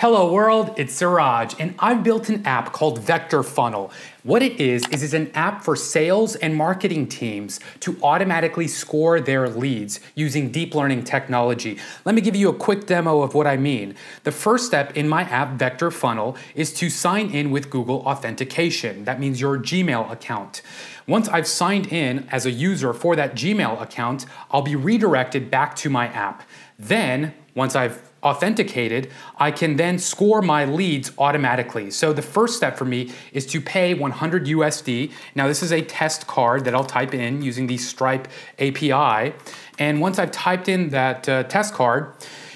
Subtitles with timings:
[0.00, 3.92] Hello world, it's Siraj, and I've built an app called VectorFunnel.
[4.22, 9.20] What it is, is it's an app for sales and marketing teams to automatically score
[9.20, 11.78] their leads using deep learning technology.
[12.06, 13.94] Let me give you a quick demo of what I mean.
[14.24, 19.04] The first step in my app, VectorFunnel, is to sign in with Google Authentication.
[19.04, 20.62] That means your Gmail account.
[21.06, 25.76] Once I've signed in as a user for that Gmail account, I'll be redirected back
[25.76, 26.48] to my app.
[26.78, 31.90] Then, once I've authenticated, I can then score my leads automatically.
[31.90, 35.12] So the first step for me is to pay 100 USD.
[35.34, 39.34] Now this is a test card that I'll type in using the Stripe API.
[39.78, 42.12] And once I've typed in that uh, test card,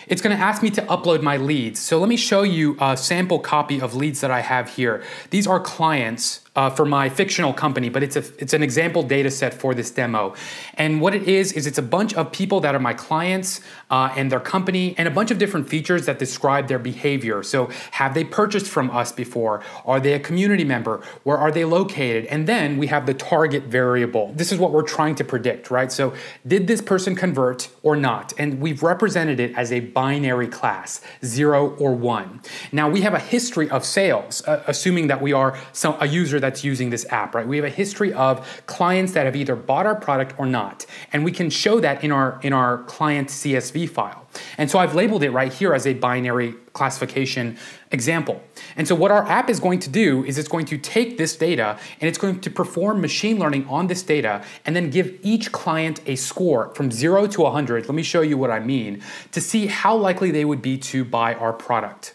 [0.06, 1.80] it's gonna ask me to upload my leads.
[1.80, 5.02] So let me show you a sample copy of leads that I have here.
[5.30, 9.30] These are clients uh, for my fictional company, but it's a it's an example data
[9.30, 10.34] set for this demo.
[10.74, 14.12] And what it is is it's a bunch of people that are my clients uh,
[14.16, 17.42] and their company, and a bunch of different features that describe their behavior.
[17.42, 19.62] So have they purchased from us before?
[19.84, 21.02] Are they a community member?
[21.24, 22.26] Where are they located?
[22.26, 24.32] And then we have the target variable.
[24.34, 25.90] This is what we're trying to predict, right?
[25.90, 26.14] So
[26.46, 28.32] did this person convert or not?
[28.38, 32.40] And we've represented it as a binary class, zero or one.
[32.72, 36.40] Now we have a history of sales, uh, assuming that we are some, a user
[36.44, 37.46] that's using this app, right?
[37.46, 40.84] We have a history of clients that have either bought our product or not.
[41.12, 44.26] And we can show that in our in our client CSV file.
[44.58, 47.56] And so I've labeled it right here as a binary classification
[47.92, 48.42] example.
[48.76, 51.36] And so what our app is going to do is it's going to take this
[51.36, 55.52] data and it's going to perform machine learning on this data and then give each
[55.52, 57.86] client a score from 0 to 100.
[57.86, 61.04] Let me show you what I mean to see how likely they would be to
[61.04, 62.14] buy our product.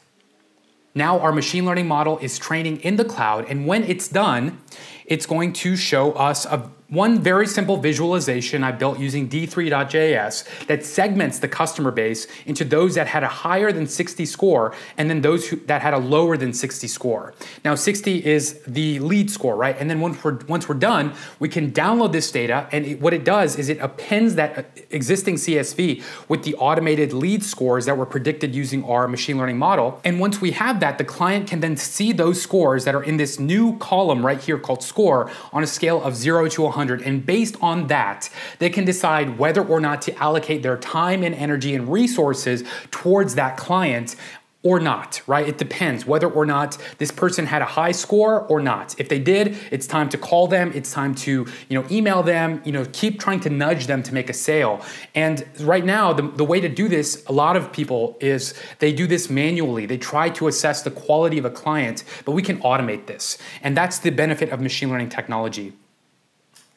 [1.00, 4.60] Now our machine learning model is training in the cloud, and when it's done,
[5.06, 10.84] it's going to show us a one very simple visualization I built using d3.js that
[10.84, 15.22] segments the customer base into those that had a higher than 60 score and then
[15.22, 17.36] those who, that had a lower than 60 score.
[17.64, 19.76] Now 60 is the lead score, right?
[19.80, 23.14] And then once we're, once we're done, we can download this data and it, what
[23.14, 27.98] it does is it appends that uh, existing CSV with the automated lead scores that
[27.98, 30.02] were predicted using our machine learning model.
[30.04, 33.18] And once we have that, the client can then see those scores that are in
[33.18, 37.02] this new column right here called score on a scale of 0 to 100 100.
[37.02, 38.30] And based on that,
[38.60, 43.36] they can decide whether or not to allocate their time and energy and resources towards
[43.36, 44.16] that client
[44.62, 45.48] or not, right?
[45.48, 48.94] It depends whether or not this person had a high score or not.
[49.00, 52.62] If they did, it's time to call them, it's time to, you know, email them,
[52.66, 54.84] you know, keep trying to nudge them to make a sale.
[55.16, 58.92] And right now, the, the way to do this, a lot of people is they
[58.92, 59.86] do this manually.
[59.86, 63.38] They try to assess the quality of a client, but we can automate this.
[63.64, 65.72] And that's the benefit of machine learning technology.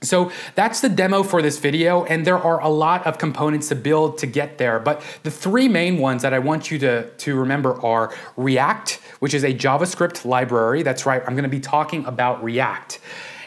[0.02, 3.74] So that's the demo for this video, and there are a lot of components to
[3.74, 4.78] build to get there.
[4.78, 9.34] But the three main ones that I want you to, to remember are React, which
[9.34, 10.82] is a JavaScript library.
[10.82, 13.00] That's right, I'm gonna be talking about React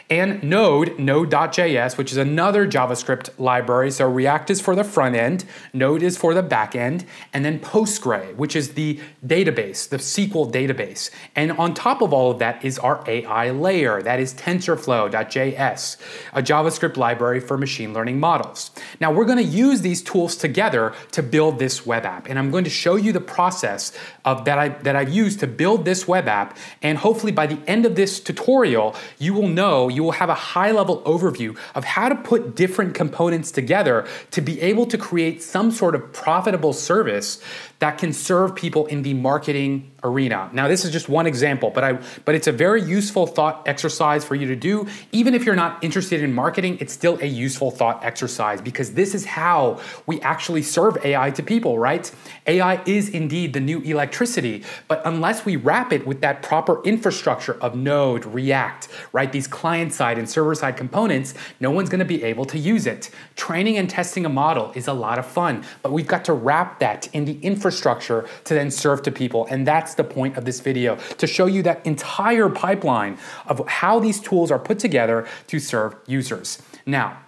[0.08, 3.90] and Node, Node.js, which is another JavaScript library.
[3.90, 7.58] So React is for the front end, Node is for the back end, and then
[7.58, 11.10] Postgre, which is the database, the SQL database.
[11.34, 15.96] And on top of all of that is our AI layer, that is TensorFlow.js,
[16.32, 18.70] a JavaScript library for machine learning models.
[19.00, 22.28] Now we're gonna use these tools together to build this web app.
[22.28, 23.92] And I'm going to show you the process
[24.24, 26.56] of that, I, that I've used to build this web app.
[26.82, 30.34] And hopefully by the end of this tutorial, you will know you will have a
[30.34, 35.42] high level overview of how to put different components together to be able to create
[35.42, 37.42] some sort of profitable service
[37.78, 40.48] that can serve people in the marketing arena.
[40.52, 44.24] Now, this is just one example, but I but it's a very useful thought exercise
[44.24, 44.86] for you to do.
[45.12, 49.14] Even if you're not interested in marketing, it's still a useful thought exercise because this
[49.14, 52.10] is how we actually serve AI to people, right?
[52.46, 57.54] AI is indeed the new electricity, but unless we wrap it with that proper infrastructure
[57.60, 59.30] of Node, React, right?
[59.30, 63.10] These client-side and server-side components, no one's going to be able to use it.
[63.34, 66.78] Training and testing a model is a lot of fun, but we've got to wrap
[66.78, 69.46] that in the infrastructure infrastructure to then serve to people.
[69.50, 73.98] And that's the point of this video, to show you that entire pipeline of how
[73.98, 76.62] these tools are put together to serve users.
[76.86, 77.18] Now,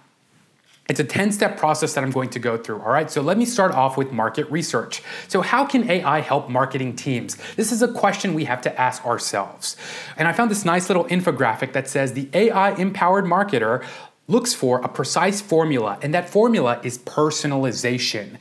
[0.87, 2.81] it's a 10 step process that I'm going to go through.
[2.81, 5.03] All right, so let me start off with market research.
[5.27, 7.37] So, how can AI help marketing teams?
[7.57, 9.75] This is a question we have to ask ourselves.
[10.17, 13.85] And I found this nice little infographic that says the AI empowered marketer
[14.27, 18.37] looks for a precise formula, and that formula is personalization.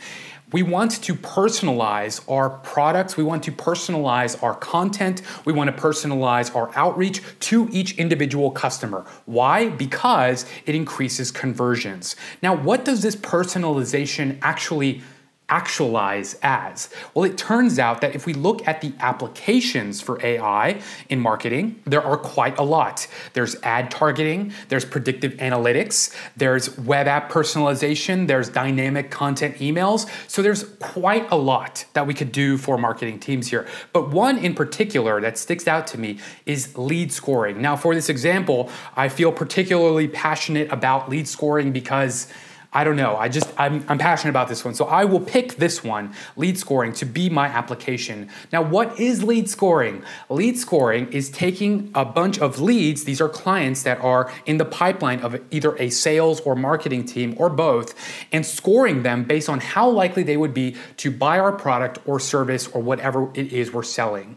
[0.51, 3.17] We want to personalize our products.
[3.17, 5.21] We want to personalize our content.
[5.45, 9.05] We want to personalize our outreach to each individual customer.
[9.27, 9.69] Why?
[9.69, 12.17] Because it increases conversions.
[12.43, 15.03] Now, what does this personalization actually
[15.49, 16.91] actualize as?
[17.15, 21.81] Well, it turns out that if we look at the applications for AI in marketing,
[21.85, 23.07] there are quite a lot.
[23.33, 30.09] There's ad targeting, there's predictive analytics, there's web app personalization, there's dynamic content emails.
[30.29, 33.67] So there's quite a lot that we could do for marketing teams here.
[33.93, 37.63] But one in particular that sticks out to me is lead scoring.
[37.63, 42.33] Now, for this example, I feel particularly passionate about lead scoring because
[42.71, 43.17] I don't know.
[43.17, 44.75] I just, I'm, I'm passionate about this one.
[44.75, 48.29] So I will pick this one, lead scoring, to be my application.
[48.53, 50.03] Now, what is lead scoring?
[50.29, 54.67] Lead scoring is taking a bunch of leads, these are clients that are in the
[54.67, 57.95] pipeline of either a sales or marketing team or both,
[58.33, 62.21] and scoring them based on how likely they would be to buy our product or
[62.21, 64.37] service or whatever it is we're selling.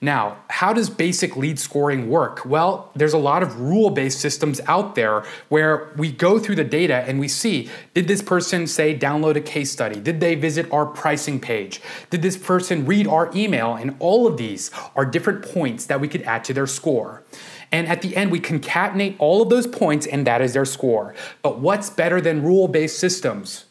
[0.00, 2.44] Now, how does basic lead scoring work?
[2.44, 6.64] Well, there's a lot of rule based systems out there where we go through the
[6.64, 9.98] data and we see did this person say download a case study?
[9.98, 11.80] Did they visit our pricing page?
[12.10, 13.74] Did this person read our email?
[13.74, 17.24] And all of these are different points that we could add to their score.
[17.70, 21.14] And at the end, we concatenate all of those points, and that is their score.
[21.42, 23.66] But what's better than rule based systems?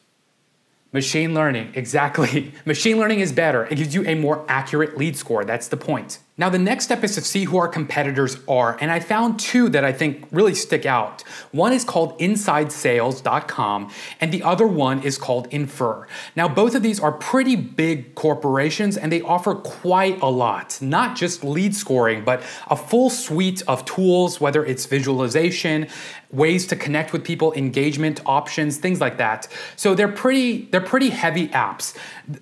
[0.93, 2.53] Machine learning, exactly.
[2.65, 3.65] Machine learning is better.
[3.65, 5.43] It gives you a more accurate lead score.
[5.43, 6.19] That's the point.
[6.39, 9.69] Now, the next step is to see who our competitors are, and I found two
[9.69, 11.23] that I think really stick out.
[11.51, 13.91] One is called InsideSales.com,
[14.21, 16.05] and the other one is called Infer.
[16.35, 21.17] Now, both of these are pretty big corporations, and they offer quite a lot, not
[21.17, 25.87] just lead scoring, but a full suite of tools, whether it's visualization,
[26.31, 29.47] ways to connect with people, engagement options, things like that.
[29.75, 31.95] So they're pretty they're pretty heavy apps.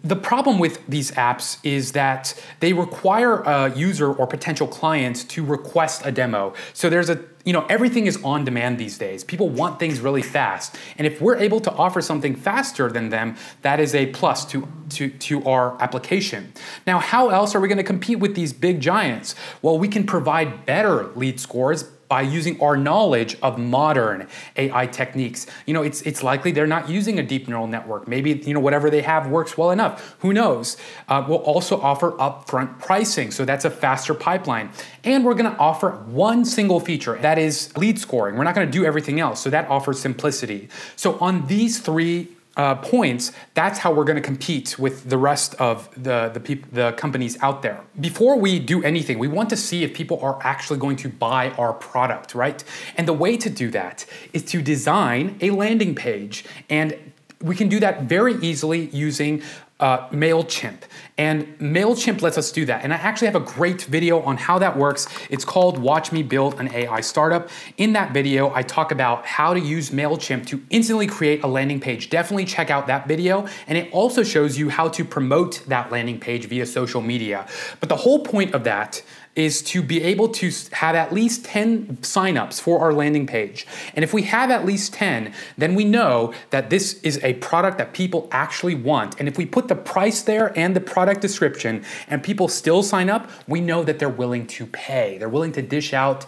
[0.03, 5.45] The problem with these apps is that they require a user or potential client to
[5.45, 6.53] request a demo.
[6.73, 9.23] So there's a you know everything is on demand these days.
[9.23, 10.75] People want things really fast.
[10.97, 14.67] And if we're able to offer something faster than them, that is a plus to
[14.89, 16.53] to to our application.
[16.87, 19.35] Now, how else are we going to compete with these big giants?
[19.61, 25.47] Well, we can provide better lead scores by using our knowledge of modern AI techniques.
[25.65, 28.07] You know, it's it's likely they're not using a deep neural network.
[28.07, 30.15] Maybe you know whatever they have works well enough.
[30.19, 30.77] Who knows?
[31.07, 34.69] Uh, we'll also offer upfront pricing, so that's a faster pipeline.
[35.03, 38.35] And we're going to offer one single feature that is lead scoring.
[38.35, 40.69] We're not going to do everything else, so that offers simplicity.
[40.95, 45.55] So on these three uh, points, that's how we're going to compete with the rest
[45.55, 47.81] of the the, peop- the companies out there.
[47.99, 51.51] Before we do anything, we want to see if people are actually going to buy
[51.51, 52.63] our product, right?
[52.97, 56.95] And the way to do that is to design a landing page and
[57.41, 59.43] we can do that very easily using
[59.79, 60.79] uh, MailChimp.
[61.17, 62.83] And MailChimp lets us do that.
[62.83, 65.07] And I actually have a great video on how that works.
[65.29, 67.49] It's called Watch Me Build an AI Startup.
[67.77, 71.79] In that video, I talk about how to use MailChimp to instantly create a landing
[71.79, 72.09] page.
[72.09, 73.47] Definitely check out that video.
[73.67, 77.47] And it also shows you how to promote that landing page via social media.
[77.79, 79.03] But the whole point of that
[79.35, 83.67] is to be able to have at least 10 signups for our landing page.
[83.93, 87.77] And if we have at least 10, then we know that this is a product
[87.77, 89.19] that people actually want.
[89.19, 93.09] And if we put the price there and the product description and people still sign
[93.09, 95.17] up, we know that they're willing to pay.
[95.17, 96.25] They're willing to dish out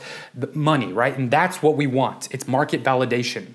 [0.53, 1.17] money, right?
[1.17, 2.27] And that's what we want.
[2.31, 3.53] It's market validation.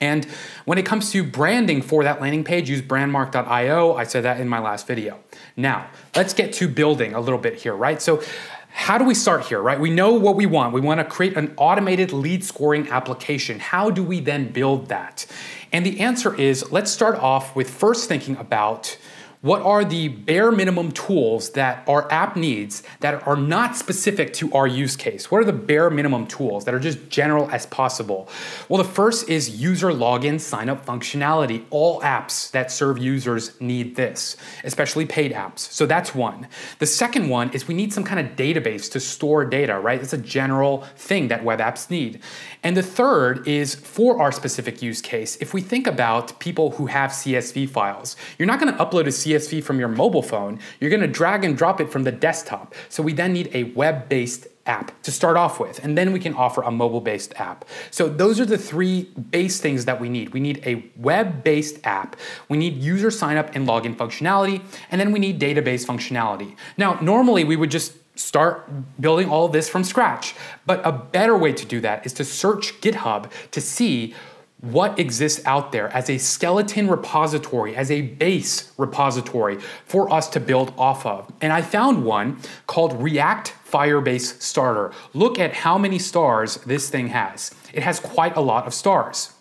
[0.00, 0.24] And
[0.64, 3.94] when it comes to branding for that landing page, use brandmark.io.
[3.94, 5.18] I said that in my last video.
[5.56, 8.00] Now, let's get to building a little bit here, right?
[8.00, 8.22] So,
[8.70, 9.80] how do we start here, right?
[9.80, 10.72] We know what we want.
[10.72, 13.58] We want to create an automated lead scoring application.
[13.58, 15.26] How do we then build that?
[15.72, 18.96] And the answer is let's start off with first thinking about
[19.40, 24.52] what are the bare minimum tools that our app needs that are not specific to
[24.52, 25.30] our use case?
[25.30, 28.28] What are the bare minimum tools that are just general as possible?
[28.68, 31.64] Well, the first is user login sign up functionality.
[31.70, 35.60] All apps that serve users need this, especially paid apps.
[35.60, 36.48] So that's one.
[36.80, 40.02] The second one is we need some kind of database to store data, right?
[40.02, 42.20] It's a general thing that web apps need.
[42.64, 45.36] And the third is for our specific use case.
[45.40, 49.10] If we think about people who have CSV files, you're not going to upload a
[49.10, 49.27] CSV
[49.60, 50.58] from your mobile phone.
[50.80, 52.74] You're to drag and drop it from the desktop.
[52.88, 56.34] So we then need a web-based app to start off with, and then we can
[56.34, 57.64] offer a mobile based app.
[57.90, 60.34] So, those are the three base things that we need.
[60.34, 62.16] We need a web based app,
[62.48, 66.54] we need user sign up and login functionality, and then we need database functionality.
[66.76, 68.68] Now, normally we would just start
[69.00, 70.34] building all of this from scratch.
[70.66, 74.14] But a better way to do that is to search GitHub to see
[74.60, 80.40] what exists out there as a skeleton repository, as a base repository for us to
[80.40, 81.30] build off of.
[81.40, 84.92] And I found one called React Firebase Starter.
[85.14, 87.54] Look at how many stars this thing has.
[87.72, 89.32] It has quite a lot of stars.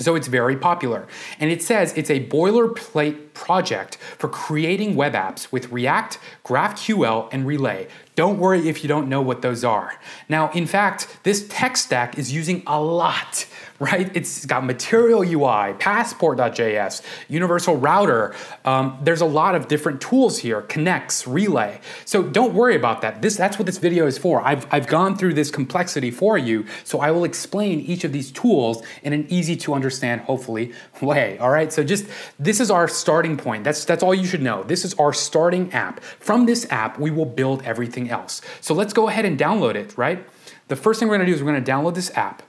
[0.00, 1.08] So it's very popular.
[1.40, 7.44] And it says it's a boilerplate project for creating web apps with React, GraphQL, and
[7.44, 7.88] Relay.
[8.18, 9.94] Don't worry if you don't know what those are.
[10.28, 13.46] Now, in fact, this tech stack is using a lot
[13.80, 14.10] right?
[14.16, 18.34] It's got Material UI, Passport.js, Universal Router.
[18.64, 21.80] Um, there's a lot of different tools here, Knex, Relay.
[22.04, 23.22] So don't worry about that.
[23.22, 24.42] This, that's what this video is for.
[24.42, 28.32] I've, I've gone through this complexity for you, so I will explain each of these
[28.32, 31.72] tools in an easy to understand, hopefully, way, all right?
[31.72, 32.06] So just,
[32.38, 33.62] this is our starting point.
[33.62, 34.64] That's, that's all you should know.
[34.64, 36.02] This is our starting app.
[36.02, 38.40] From this app, we will build everything else.
[38.60, 40.26] So let's go ahead and download it, right?
[40.68, 42.42] The first thing we're gonna do is we're gonna download this app.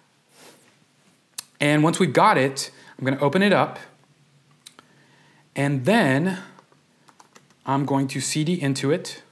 [1.60, 3.80] And once we've got it, I'm going to open it up.
[5.56, 6.40] And then
[7.66, 9.24] I'm going to CD into it.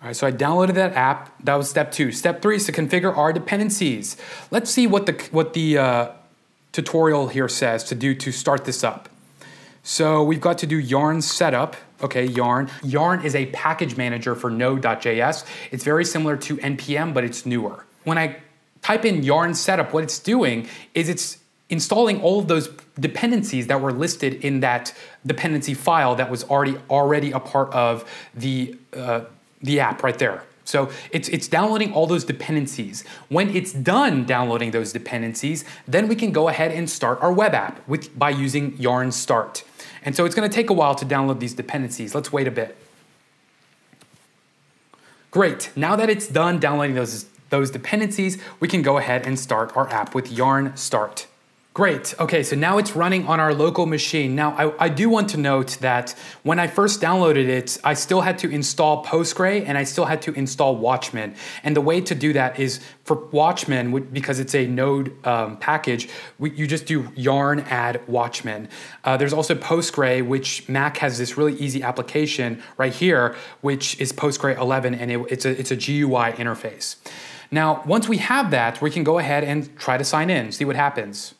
[0.00, 1.42] All right, so I downloaded that app.
[1.42, 2.12] That was step two.
[2.12, 4.16] Step three is to configure our dependencies.
[4.50, 6.08] Let's see what the, what the uh,
[6.72, 9.08] tutorial here says to do to start this up.
[9.82, 11.76] So we've got to do yarn setup.
[12.02, 12.70] Okay, yarn.
[12.82, 15.44] Yarn is a package manager for node.js.
[15.70, 17.84] It's very similar to NPM, but it's newer.
[18.04, 18.36] When I
[18.82, 21.38] type in yarn setup, what it's doing is it's
[21.68, 24.94] installing all of those dependencies that were listed in that
[25.26, 29.22] dependency file that was already already a part of the uh,
[29.60, 30.44] the app right there.
[30.68, 33.02] So it's, it's downloading all those dependencies.
[33.30, 37.54] When it's done downloading those dependencies, then we can go ahead and start our web
[37.54, 39.64] app with, by using yarn start.
[40.08, 42.14] And so it's gonna take a while to download these dependencies.
[42.14, 42.74] Let's wait a bit.
[45.30, 49.76] Great, now that it's done downloading those those dependencies, we can go ahead and start
[49.76, 51.26] our app with yarn start.
[51.78, 54.34] Great, okay, so now it's running on our local machine.
[54.34, 58.22] Now, I, I, do want to note that when I first downloaded it, I still
[58.22, 61.36] had to install Postgre and I still had to install Watchman.
[61.62, 66.08] And the way to do that is for Watchman, because it's a node um, package,
[66.40, 68.68] we, you just do yarn add Watchman.
[69.04, 74.12] Uh, there's also Postgre, which Mac has this really easy application right here, which is
[74.12, 76.96] Postgre 11, and it, it's, a, it's a GUI interface.
[77.52, 80.64] Now, once we have that, we can go ahead and try to sign in, see
[80.64, 81.34] what happens.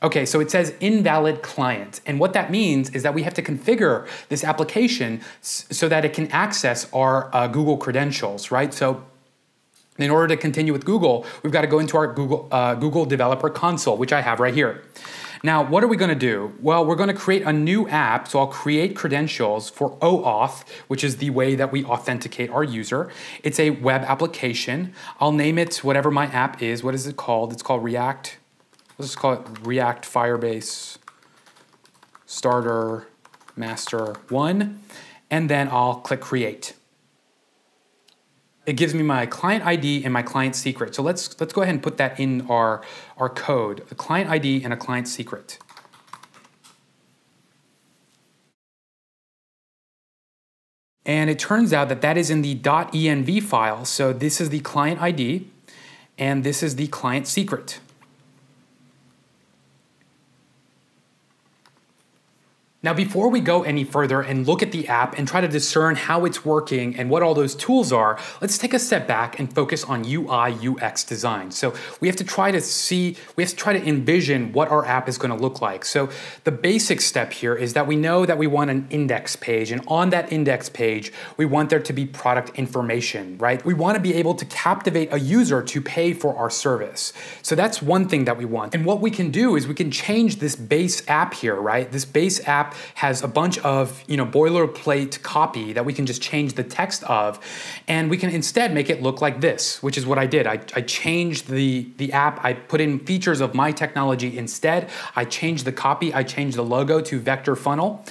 [0.00, 2.00] Okay, so it says invalid client.
[2.06, 6.12] And what that means is that we have to configure this application so that it
[6.12, 8.72] can access our uh, Google credentials, right?
[8.72, 9.02] So
[9.98, 13.04] in order to continue with Google, we've got to go into our Google, uh, Google
[13.06, 14.84] Developer Console, which I have right here.
[15.42, 16.54] Now, what are we going to do?
[16.60, 18.28] Well, we're going to create a new app.
[18.28, 23.08] So I'll create credentials for OAuth, which is the way that we authenticate our user.
[23.42, 24.92] It's a web application.
[25.20, 26.82] I'll name it whatever my app is.
[26.82, 27.52] What is it called?
[27.52, 28.38] It's called React.
[28.98, 30.98] Let's just call it React Firebase
[32.26, 33.06] Starter
[33.56, 34.80] Master 1.
[35.30, 36.74] And then I'll click Create
[38.68, 40.94] it gives me my client ID and my client secret.
[40.94, 42.82] So let's, let's go ahead and put that in our,
[43.16, 45.58] our code, a client ID and a client secret.
[51.06, 53.86] And it turns out that that is in the .env file.
[53.86, 55.48] So this is the client ID
[56.18, 57.80] and this is the client secret.
[62.80, 65.96] Now, before we go any further and look at the app and try to discern
[65.96, 69.52] how it's working and what all those tools are, let's take a step back and
[69.52, 71.50] focus on UI UX design.
[71.50, 74.86] So we have to try to see, we have to try to envision what our
[74.86, 75.84] app is going to look like.
[75.84, 76.08] So
[76.44, 79.82] the basic step here is that we know that we want an index page, and
[79.88, 83.64] on that index page, we want there to be product information, right?
[83.64, 87.12] We want to be able to captivate a user to pay for our service.
[87.42, 88.72] So that's one thing that we want.
[88.76, 91.90] And what we can do is we can change this base app here, right?
[91.90, 96.22] This base app has a bunch of you know boilerplate copy that we can just
[96.22, 97.38] change the text of,
[97.86, 100.46] and we can instead make it look like this, which is what I did.
[100.46, 104.90] I, I changed the, the app, I put in features of my technology instead.
[105.16, 108.08] I changed the copy, I changed the logo to VectorFunnel,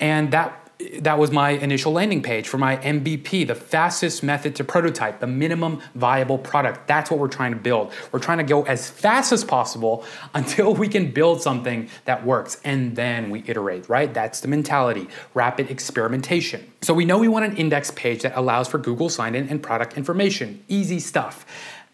[0.00, 0.65] and that
[1.00, 5.26] that was my initial landing page for my MVP, the fastest method to prototype, the
[5.26, 6.86] minimum viable product.
[6.86, 7.92] That's what we're trying to build.
[8.12, 10.04] We're trying to go as fast as possible
[10.34, 14.12] until we can build something that works and then we iterate, right?
[14.12, 16.70] That's the mentality, rapid experimentation.
[16.82, 19.62] So we know we want an index page that allows for Google sign in and
[19.62, 20.62] product information.
[20.68, 21.46] Easy stuff.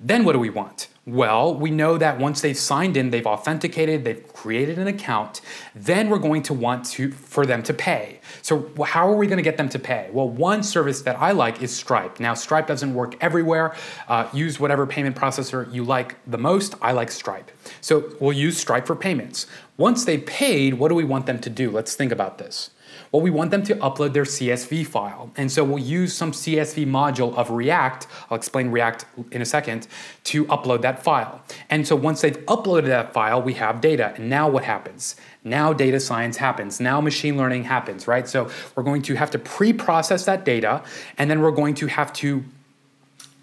[0.02, 0.88] Then what do we want?
[1.06, 5.40] Well, we know that once they've signed in, they've authenticated, they've created an account,
[5.74, 8.20] then we're going to want to for them to pay.
[8.40, 10.10] So how are we going to get them to pay?
[10.12, 12.20] Well, one service that I like is Stripe.
[12.20, 13.74] Now, Stripe doesn't work everywhere.
[14.08, 16.76] Uh, use whatever payment processor you like the most.
[16.80, 17.50] I like Stripe.
[17.80, 19.46] So we'll use Stripe for payments.
[19.76, 21.70] Once they've paid, what do we want them to do?
[21.70, 22.70] Let's think about this.
[23.12, 25.30] Well, we want them to upload their CSV file.
[25.36, 29.86] And so we'll use some CSV module of React, I'll explain React in a second,
[30.24, 31.42] to upload that file.
[31.68, 34.14] And so once they've uploaded that file, we have data.
[34.16, 35.16] And now what happens?
[35.44, 36.80] Now data science happens.
[36.80, 38.26] Now machine learning happens, right?
[38.26, 40.82] So we're going to have to pre-process that data,
[41.18, 42.42] and then we're going to have to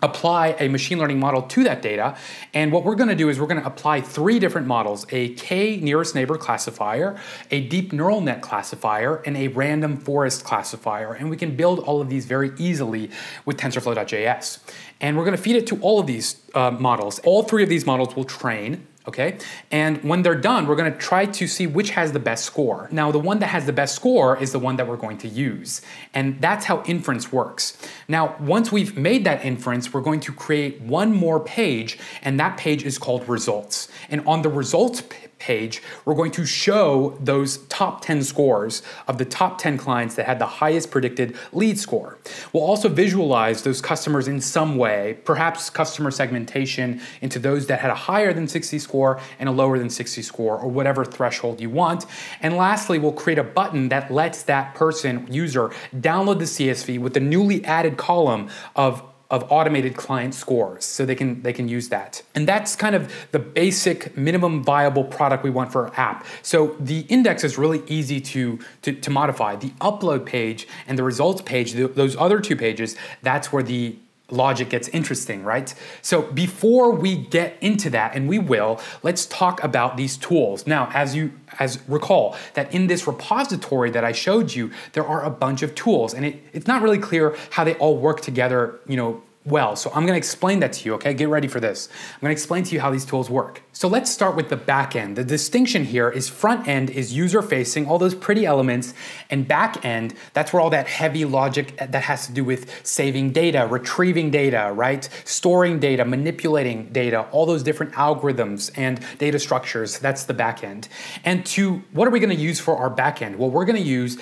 [0.02, 2.16] apply a machine learning model to that data.
[2.54, 5.34] And what we're going to do is we're going to apply three different models, a
[5.36, 7.20] k nearest neighbor classifier,
[7.52, 11.14] a deep neural net classifier, and a random forest classifier.
[11.14, 13.10] And we can build all of these very easily
[13.46, 14.60] with TensorFlow.js.
[15.02, 17.20] And we're going to feed it to all of these uh, models.
[17.20, 19.38] All three of these models will train okay?
[19.70, 22.88] And when they're done, we're gonna try to see which has the best score.
[22.92, 25.28] Now, the one that has the best score is the one that we're going to
[25.28, 25.82] use.
[26.14, 27.78] And that's how inference works.
[28.08, 32.58] Now, once we've made that inference, we're going to create one more page, and that
[32.58, 33.90] page is called results.
[34.10, 35.04] And on the results
[35.40, 40.26] page, we're going to show those top 10 scores of the top 10 clients that
[40.26, 42.18] had the highest predicted lead score.
[42.54, 47.90] We'll also visualize those customers in some way, perhaps customer segmentation into those that had
[47.90, 51.70] a higher than 60 score and a lower than 60 score, or whatever threshold you
[51.70, 52.06] want.
[52.42, 57.14] And lastly, we'll create a button that lets that person, user, download the CSV with
[57.14, 61.90] the newly added column of of automated client scores so they can they can use
[61.90, 62.24] that.
[62.34, 66.26] And that's kind of the basic minimum viable product we want for our app.
[66.42, 69.56] So the index is really easy to to, to modify.
[69.56, 73.98] The upload page and the results page those other two pages that's where the
[74.32, 75.74] logic gets interesting, right?
[76.02, 80.68] So before we get into that, and we will, let's talk about these tools.
[80.68, 85.24] Now, as you as recall that in this repository that I showed you, there are
[85.24, 88.80] a bunch of tools, and it, it's not really clear how they all work together,
[88.88, 89.76] you know, well.
[89.76, 91.14] So I'm to explain that to you, okay?
[91.14, 91.90] Get ready for this.
[92.16, 93.62] I'm to explain to you how these tools work.
[93.74, 95.16] So let's start with the back end.
[95.16, 98.94] The distinction here is front end is user facing, all those pretty elements,
[99.30, 102.86] and back end, that's where all that heavy logic eh, that has to do with
[102.86, 105.08] saving data, retrieving data, right?
[105.24, 110.88] Storing data, manipulating data, all those different algorithms and data structures, that's the back end.
[111.24, 113.38] And to what are we to use for our back end?
[113.38, 114.18] Well, we're to use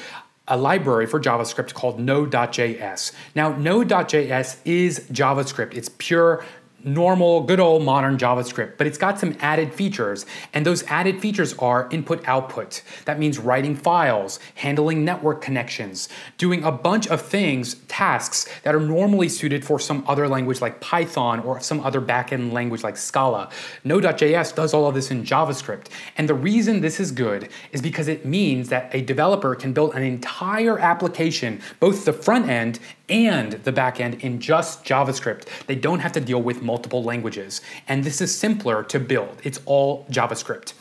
[0.47, 3.11] a library for JavaScript called Node.js.
[3.35, 5.75] Now, Node.js is JavaScript.
[5.75, 6.43] It's pure
[6.87, 10.25] normal, good old modern JavaScript, but it's got some added features.
[10.53, 12.81] And those added features are input output.
[13.05, 18.79] That means writing files, handling network connections, doing a bunch of things, tasks that are
[18.79, 23.49] normally suited for some other language like Python or some other backend language like Scala.
[23.83, 25.87] Node.js does all of this in JavaScript.
[26.17, 29.93] And the reason this is good is because it means that a developer can build
[29.95, 35.47] an entire application, both the front end and the backend in just JavaScript.
[35.65, 37.61] They don't have to deal with multiple languages.
[37.87, 39.39] And this is simpler to build.
[39.43, 40.73] It's all JavaScript.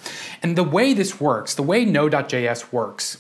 [0.43, 3.19] And the way this works, the way Node.js works,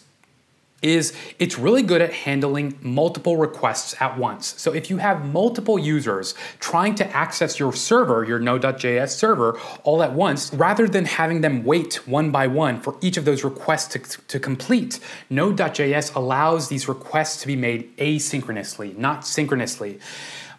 [0.82, 4.54] is it's really good at handling multiple requests at once.
[4.60, 10.02] So if you have multiple users trying to access your server, your Node.js server, all
[10.02, 13.88] at once, rather than having them wait one by one for each of those requests
[13.94, 19.98] to, to complete, Node.js allows these requests to be made asynchronously, not synchronously.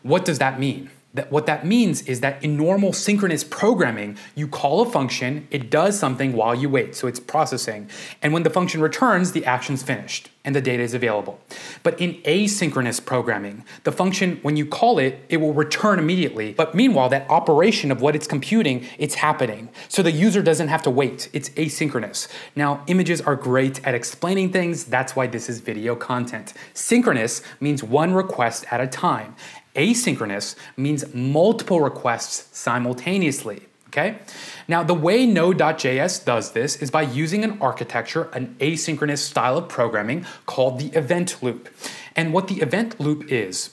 [0.02, 0.90] What does that mean?
[1.18, 5.70] That what that means is that in normal synchronous programming, you call a function, it
[5.70, 7.90] does something while you wait, so it's processing.
[8.22, 11.38] And when the function returns, the action's finished and the data is available.
[11.84, 16.54] But in asynchronous programming, the function, when you call it, it will return immediately.
[16.54, 19.68] But meanwhile, that operation of what it's computing, it's happening.
[19.90, 21.28] So the user doesn't have to wait.
[21.34, 22.30] It's asynchronous.
[22.56, 24.86] Now, images are great at explaining things.
[24.86, 26.54] That's why this is video content.
[26.74, 29.36] Synchronous means one request at a time.
[29.78, 33.62] Asynchronous means multiple requests simultaneously.
[33.88, 34.20] Okay?
[34.68, 39.70] Now, the way Node.js does this is by using an architecture, an asynchronous style of
[39.70, 41.70] programming called the event loop.
[42.16, 43.72] And what the event loop is,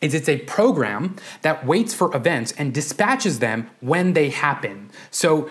[0.00, 4.90] is it's a program that waits for events and dispatches them when they happen.
[5.10, 5.50] So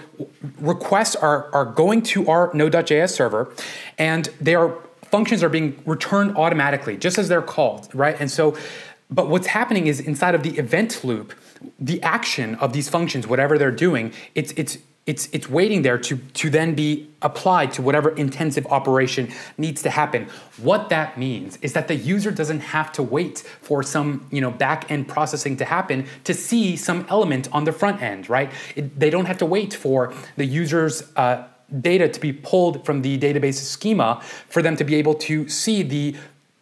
[0.60, 3.54] requests are, are going to our Node.js server
[3.98, 8.16] and their functions are being returned automatically, just as they're called, right?
[8.20, 8.58] And so
[9.10, 11.34] but what's happening is inside of the event loop,
[11.80, 16.18] the action of these functions, whatever they're doing, it's it's it's it's waiting there to
[16.18, 20.28] to then be applied to whatever intensive operation needs to happen.
[20.58, 24.52] What that means is that the user doesn't have to wait for some you know
[24.52, 28.52] back end processing to happen to see some element on the front end, right?
[28.76, 31.48] It, they don't have to wait for the user's uh,
[31.82, 35.82] data to be pulled from the database schema for them to be able to see
[35.82, 36.16] the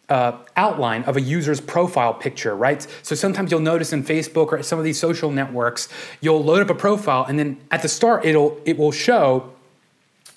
[0.08, 2.86] uh, outline of a user's profile picture, right?
[3.02, 5.88] So sometimes you'll notice in Facebook or some of these social networks,
[6.20, 9.52] you'll load up a profile and then at the start it'll it will show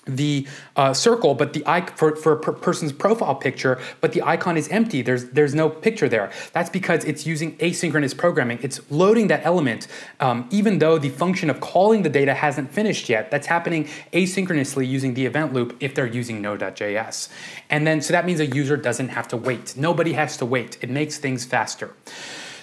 [0.04, 4.22] the uh, circle, but the icon for, for a per person's profile picture, but the
[4.22, 5.00] icon is empty.
[5.02, 6.32] There's there's no picture there.
[6.52, 8.58] That's because it's using asynchronous programming.
[8.62, 9.86] It's loading that element,
[10.18, 13.30] um, even though the function of calling the data hasn't finished yet.
[13.30, 17.28] That's happening asynchronously using the event loop if they're using Node.js.
[17.70, 19.76] And then so that means a user doesn't have to wait.
[19.76, 20.78] Nobody has to wait.
[20.80, 21.94] It makes things faster.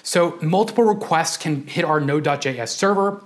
[0.03, 3.23] So multiple requests can hit our Node.js server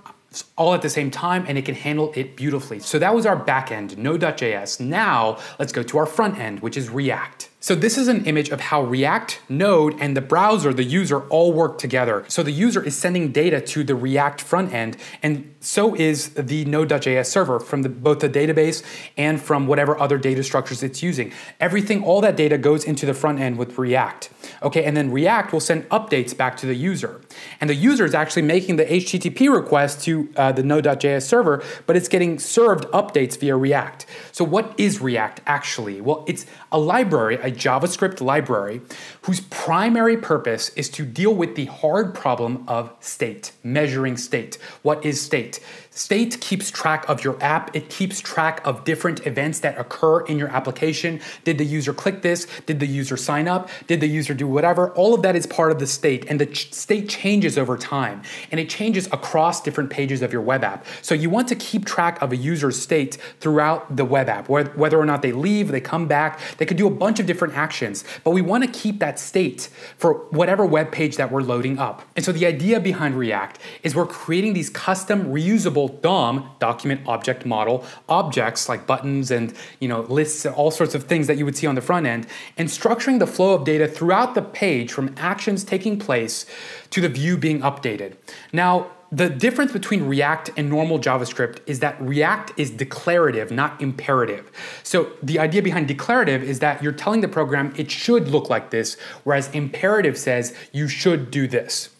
[0.56, 2.80] all at the same time and it can handle it beautifully.
[2.80, 4.80] So that was our backend, Node.js.
[4.80, 7.50] Now let's go to our front end, which is React.
[7.64, 11.50] So this is an image of how React, Node, and the browser, the user, all
[11.50, 12.26] work together.
[12.28, 16.66] So the user is sending data to the React front end, and so is the
[16.66, 18.84] Node.js server from the, both the database
[19.16, 21.32] and from whatever other data structures it's using.
[21.58, 24.28] Everything, all that data goes into the front end with React.
[24.62, 27.22] Okay, and then React will send updates back to the user.
[27.62, 31.96] And the user is actually making the HTTP request to uh, the Node.js server, but
[31.96, 34.04] it's getting served updates via React.
[34.32, 36.02] So what is React actually?
[36.02, 38.80] Well, it's a library, a JavaScript library
[39.22, 44.56] whose primary purpose is to deal with the hard problem of state, measuring state.
[44.82, 45.60] What is state?
[45.96, 47.74] State keeps track of your app.
[47.74, 51.20] It keeps track of different events that occur in your application.
[51.44, 52.48] Did the user click this?
[52.66, 53.68] Did the user sign up?
[53.86, 54.90] Did the user do whatever?
[54.94, 58.22] All of that is part of the state, and the ch- state changes over time,
[58.50, 60.84] and it changes across different pages of your web app.
[61.00, 64.98] So you want to keep track of a user's state throughout the web app, whether
[64.98, 66.40] or not they leave, they come back.
[66.58, 69.68] They could do a bunch of different actions, but we want to keep that state
[69.96, 72.02] for whatever web page that we're loading up.
[72.16, 77.46] And so the idea behind React is we're creating these custom reusable DOM, document object
[77.46, 81.44] model, objects like buttons and you know lists and all sorts of things that you
[81.44, 84.92] would see on the front end, and structuring the flow of data throughout the page
[84.92, 86.46] from actions taking place
[86.90, 88.16] to the view being updated.
[88.52, 94.50] Now, the difference between React and normal JavaScript is that React is declarative, not imperative.
[94.82, 98.70] So the idea behind declarative is that you're telling the program it should look like
[98.70, 101.90] this, whereas imperative says you should do this.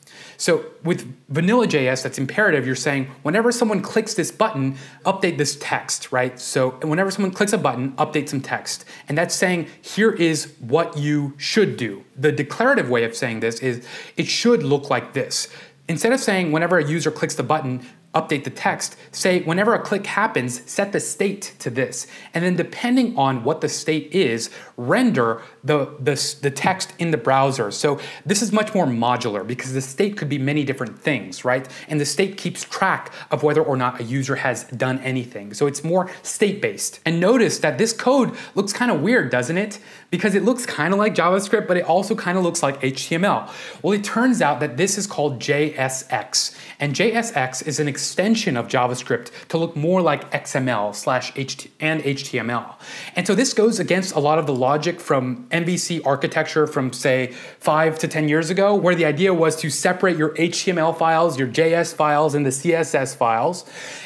[0.45, 2.67] So with vanilla JS, that's imperative.
[2.67, 4.77] You're saying whenever someone clicks this button,
[5.07, 6.39] update this text, right?
[6.39, 8.85] So whenever someone clicks a button, update some text.
[9.09, 12.05] And that's saying here is what you should do.
[12.15, 13.87] The declarative way of saying this is
[14.19, 15.49] it should look like this.
[15.89, 17.81] Instead of saying whenever a user clicks the button,
[18.15, 22.07] update the text, say whenever a click happens, set the state to this.
[22.35, 27.17] And then depending on what the state is, render the, the, the text in the
[27.17, 27.71] browser.
[27.71, 31.67] So this is much more modular because the state could be many different things, right?
[31.89, 35.55] And the state keeps track of whether or not a user has done anything.
[35.55, 37.01] So it's more state-based.
[37.05, 39.79] And notice that this code looks kind of weird, doesn't it?
[40.11, 43.51] Because it looks kind of like JavaScript, but it also kind of looks like HTML.
[43.83, 46.57] Well, it turns out that this is called JSX.
[46.79, 51.33] And JSX is an extension of JavaScript to look more like XML slash
[51.81, 52.75] and HTML.
[53.17, 57.29] And so this goes against a lot of the logic from MVC architecture from say
[57.61, 61.49] five to 10 years ago, where the idea was to separate your HTML files, your
[61.49, 63.65] JS files, and the CSS files.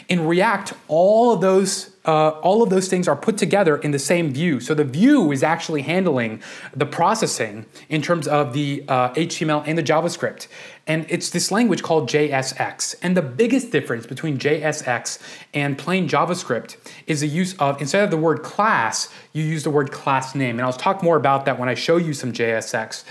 [0.08, 3.98] In React, all of those uh, all of those things are put together in the
[3.98, 4.60] same view.
[4.60, 6.40] So the view is actually handling
[6.74, 10.48] the processing in terms of the uh, HTML and the JavaScript.
[10.86, 12.94] And it's this language called JSX.
[13.02, 15.20] And the biggest difference between JSX
[15.52, 19.70] and plain JavaScript is the use of, instead of the word class, you use the
[19.70, 20.58] word class name.
[20.58, 23.04] And I'll talk more about that when I show you some JSX.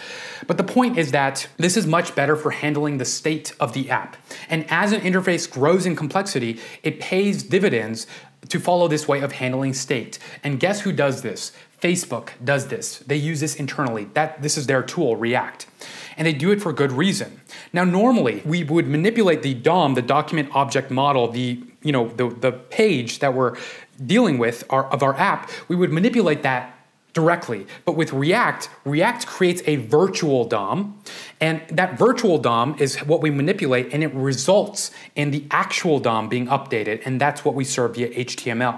[0.47, 3.89] But the point is that this is much better for handling the state of the
[3.89, 4.17] app.
[4.49, 8.07] And as an interface grows in complexity, it pays dividends
[8.49, 10.19] to follow this way of handling state.
[10.43, 11.51] And guess who does this?
[11.81, 12.99] Facebook does this.
[12.99, 14.05] They use this internally.
[14.13, 15.67] That this is their tool, React.
[16.15, 17.41] And they do it for good reason.
[17.73, 22.29] Now, normally we would manipulate the DOM, the document object model, the you know the,
[22.29, 23.55] the page that we're
[24.03, 26.76] dealing with our, of our app, we would manipulate that
[27.17, 27.65] directly.
[27.83, 31.01] But with React, React creates a virtual DOM,
[31.41, 36.29] and that virtual DOM is what we manipulate, and it results in the actual DOM
[36.29, 38.77] being updated, and that's what we serve via HTML.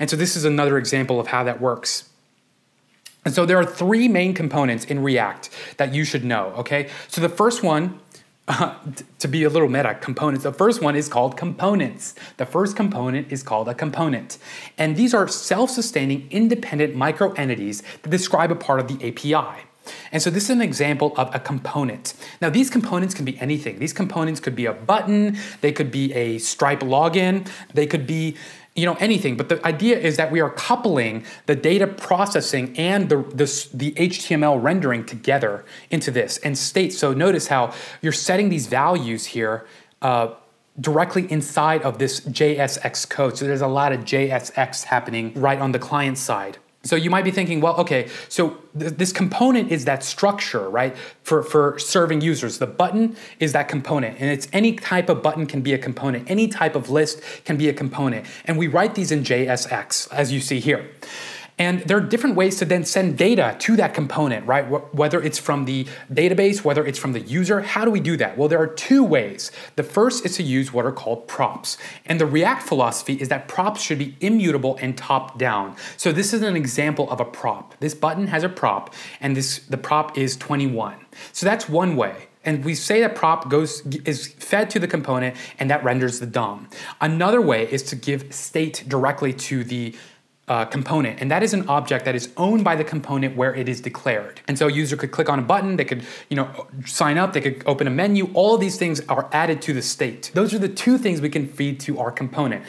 [0.00, 2.08] And so this is another example of how that works.
[3.24, 6.88] And so there are three main components in React that you should know, okay?
[7.06, 8.00] So the first one
[8.48, 8.74] uh,
[9.18, 10.44] to be a little meta, components.
[10.44, 12.14] The first one is called components.
[12.38, 14.38] The first component is called a component.
[14.76, 19.64] And these are self sustaining, independent micro entities that describe a part of the API.
[20.12, 22.14] And so this is an example of a component.
[22.40, 23.78] Now these components can be anything.
[23.78, 28.36] These components could be a button, they could be a Stripe login, they could be
[28.78, 33.08] you know anything but the idea is that we are coupling the data processing and
[33.08, 38.48] the, the, the html rendering together into this and state so notice how you're setting
[38.48, 39.66] these values here
[40.02, 40.28] uh,
[40.80, 43.36] directly inside of this JSX code.
[43.36, 46.58] So there's a lot of JSX happening right on the client side.
[46.84, 50.96] So you might be thinking, well, okay, so th- this component is that structure, right,
[51.24, 52.58] for, for serving users.
[52.58, 56.30] The button is that component, and it's any type of button can be a component.
[56.30, 58.26] Any type of list can be a component.
[58.44, 60.88] And we write these in JSX, as you see here.
[61.58, 64.62] And there are different ways to then send data to that component, right?
[64.94, 68.38] Whether it's from the database, whether it's from the user, how do we do that?
[68.38, 69.50] Well, there are two ways.
[69.76, 71.76] The first is to use what are called props.
[72.06, 75.76] And the React philosophy is that props should be immutable and top down.
[75.96, 77.74] So this is an example of a prop.
[77.80, 80.96] This button has a prop, and this the prop is 21.
[81.32, 82.28] So that's one way.
[82.44, 86.26] And we say that prop goes is fed to the component and that renders the
[86.26, 86.68] DOM.
[87.00, 89.94] Another way is to give state directly to the
[90.48, 93.68] uh, component, and that is an object that is owned by the component where it
[93.68, 94.40] is declared.
[94.48, 97.32] And so a user could click on a button, they could, you know, sign up,
[97.32, 98.30] they could open a menu.
[98.34, 100.30] All of these things are added to the state.
[100.34, 102.64] Those are the two things we can feed to our component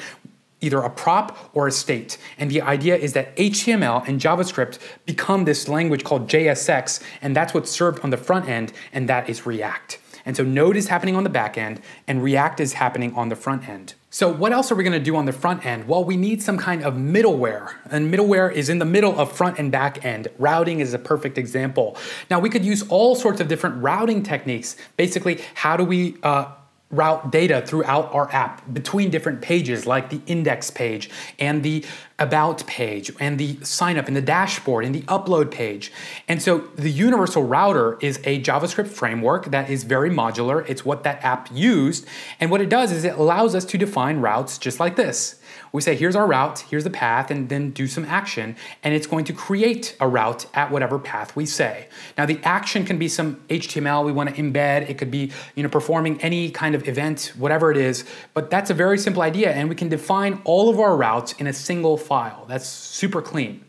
[0.61, 2.17] either a prop or a state.
[2.37, 7.53] And the idea is that HTML and JavaScript become this language called JSX, and that's
[7.53, 9.99] what's served on the front end, and that is React.
[10.29, 13.35] And so Node is happening on the back end, and React is happening on the
[13.35, 13.95] front end.
[14.11, 15.87] So what else are we to do on the front end?
[15.87, 19.57] Well, we need some kind of middleware, and middleware is in the middle of front
[19.57, 20.27] and back end.
[20.37, 21.97] Routing is a perfect example.
[22.29, 24.75] Now we could use all sorts of different routing techniques.
[24.97, 26.53] Basically, how do we uh,
[26.91, 31.85] route data throughout our app between different pages like the index page and the
[32.17, 35.91] about page and the sign up and the dashboard and the upload page.
[36.27, 40.67] And so the universal router is a JavaScript framework that is very modular.
[40.67, 42.07] It's what that app used.
[42.39, 45.39] And what it does is it allows us to define routes just like this.
[45.71, 49.07] We say, here's our route, here's the path, and then do some action, and it's
[49.07, 51.87] going to create a route at whatever path we say.
[52.17, 54.89] Now, the action can be some HTML we want to embed.
[54.89, 58.03] It could be, you know, performing any kind of event, whatever it is.
[58.33, 61.47] But that's a very simple idea, and we can define all of our routes in
[61.47, 62.45] a single file.
[62.47, 63.63] That's super clean.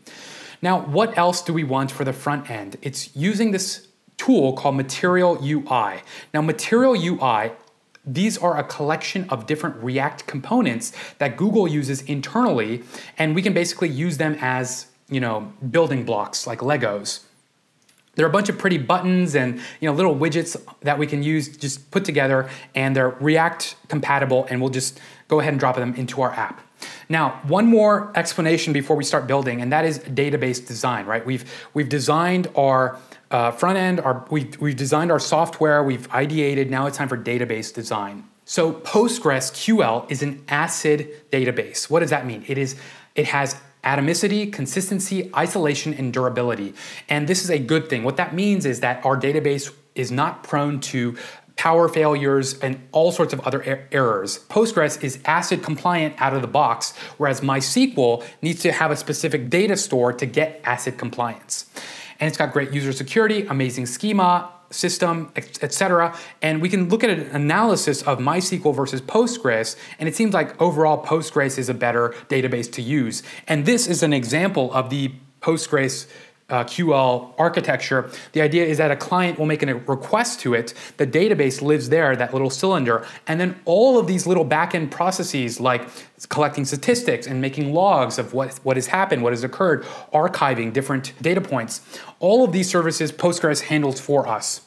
[0.61, 2.77] Now, what else do we want for the front end?
[2.81, 3.87] It's using this
[4.17, 6.01] tool called Material UI.
[6.33, 7.51] Now, Material UI
[8.05, 12.83] these are a collection of different React components that Google uses internally,
[13.17, 17.21] and we can basically use them as you know building blocks like Legos.
[18.15, 21.21] There are a bunch of pretty buttons and you know little widgets that we can
[21.21, 25.75] use just put together, and they're React compatible, and we'll just go ahead and drop
[25.75, 26.61] them into our app.
[27.07, 31.05] Now, one more explanation before we start building, and that is database design.
[31.05, 31.23] Right?
[31.23, 32.97] We've we've designed our
[33.31, 37.17] uh, front end, our, we, we've designed our software, we've ideated, now it's time for
[37.17, 38.25] database design.
[38.45, 41.89] So PostgreSQL is an ACID database.
[41.89, 42.43] What does that mean?
[42.47, 42.75] It is
[43.15, 46.73] it has atomicity, consistency, isolation, and durability.
[47.09, 48.03] And this is a good thing.
[48.03, 51.17] What that means is that our database is not prone to
[51.55, 54.39] power failures and all sorts of other er errors.
[54.49, 59.49] Postgres is ACID compliant out of the box, whereas MySQL needs to have a specific
[59.49, 61.69] data store to get ACID compliance
[62.21, 66.15] and it's got great user security, amazing schema, system, etc.
[66.41, 70.59] And we can look at an analysis of MySQL versus Postgres, and it seems like
[70.61, 73.23] overall Postgres is a better database to use.
[73.47, 76.07] And this is an example of the Postgres
[76.51, 80.73] uh, QL architecture, the idea is that a client will make a request to it,
[80.97, 85.59] the database lives there, that little cylinder, and then all of these little backend processes
[85.59, 85.87] like
[86.29, 89.83] collecting statistics and making logs of what, what has happened, what has occurred,
[90.13, 91.81] archiving different data points,
[92.19, 94.61] all of these services Postgres handles for us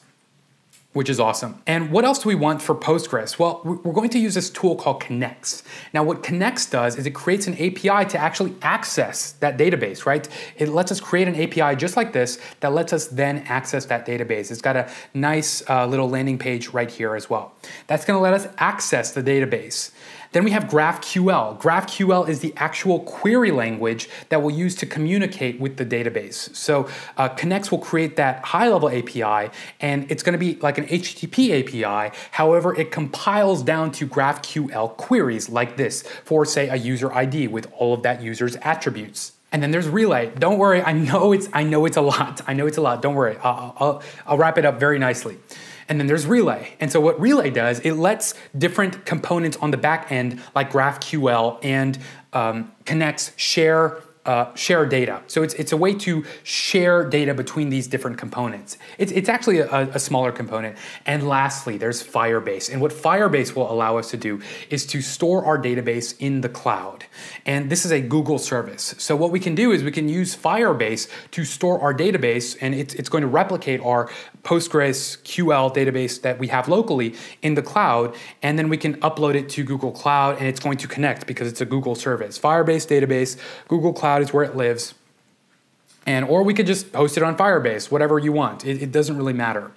[0.95, 1.61] which is awesome.
[1.67, 3.39] And what else do we want for Postgres?
[3.39, 5.63] Well, we're going to use this tool called Knex.
[5.93, 10.27] Now, what Knex does is it creates an API to actually access that database, right?
[10.57, 14.07] It lets us create an API just like this that lets us then access that
[14.07, 14.51] database.
[14.51, 17.53] It's got a nice uh, little landing page right here as well.
[17.89, 19.91] That's gonna let us access the database.
[20.35, 21.61] Then we have GraphQL.
[21.61, 26.55] GraphQL is the actual query language that we'll use to communicate with the database.
[26.57, 30.77] So uh, Knex will create that high level API, and it's going to be like
[30.77, 32.17] an HTTP API.
[32.33, 37.73] However, it compiles down to GraphQL queries like this for, say, a user ID with
[37.73, 39.35] all of that user's attributes.
[39.53, 40.33] And then there's relay.
[40.37, 42.41] Don't worry, I know it's I know it's a lot.
[42.49, 43.03] I know it's a lot.
[43.03, 43.37] Don't worry.
[43.37, 45.39] I'll, I'll, I'll wrap it up very nicely.
[45.89, 46.75] And then there's Relay.
[46.81, 51.59] And so what Relay does, it lets different components on the back end, like GraphQL
[51.63, 51.99] and
[52.33, 55.23] um, Knex, share uh, share data.
[55.27, 58.79] So it's, it's a way to share data between these different components.
[58.97, 60.79] It's, it's actually a, a, smaller component.
[61.05, 62.73] And lastly, there's Firebase.
[62.73, 66.49] And what Firebase will allow us to do is to store our database in the
[66.49, 67.05] cloud.
[67.45, 68.95] And this is a Google service.
[68.99, 72.75] So what we can do is we can use Firebase to store our database and
[72.75, 74.11] it's, it's going to replicate our
[74.45, 79.49] PostgreSQL database that we have locally in the cloud, and then we can upload it
[79.51, 82.39] to Google Cloud, and it's going to connect because it's a Google service.
[82.39, 84.95] Firebase database, Google Cloud is where it lives,
[86.07, 88.65] and or we could just host it on Firebase, whatever you want.
[88.65, 89.73] It, it doesn't really matter.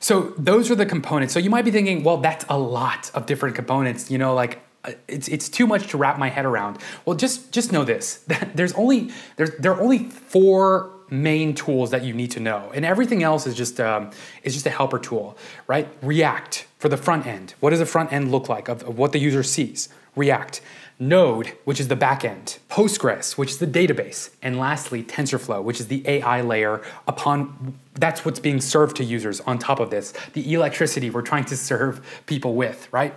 [0.00, 1.32] So those are the components.
[1.32, 4.10] So you might be thinking, well, that's a lot of different components.
[4.10, 6.78] You know, like uh, it's it's too much to wrap my head around.
[7.04, 11.90] Well, just just know this: that there's only there's there are only four main tools
[11.90, 14.10] that you need to know, and everything else is just um,
[14.42, 15.88] is just a helper tool, right?
[16.02, 17.54] React for the front end.
[17.60, 19.88] What does the front end look like of, of what the user sees?
[20.16, 20.60] React.
[20.98, 25.88] Node, which is the backend, Postgres, which is the database, and lastly, TensorFlow, which is
[25.88, 30.54] the AI layer upon that's what's being served to users on top of this, the
[30.54, 33.14] electricity we're trying to serve people with, right?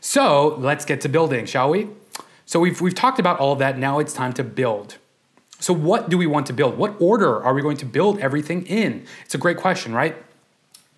[0.00, 1.88] So let's get to building, shall we?
[2.46, 3.78] So we've, we've talked about all of that.
[3.78, 4.98] Now it's time to build.
[5.60, 6.76] So, what do we want to build?
[6.76, 9.06] What order are we going to build everything in?
[9.24, 10.16] It's a great question, right?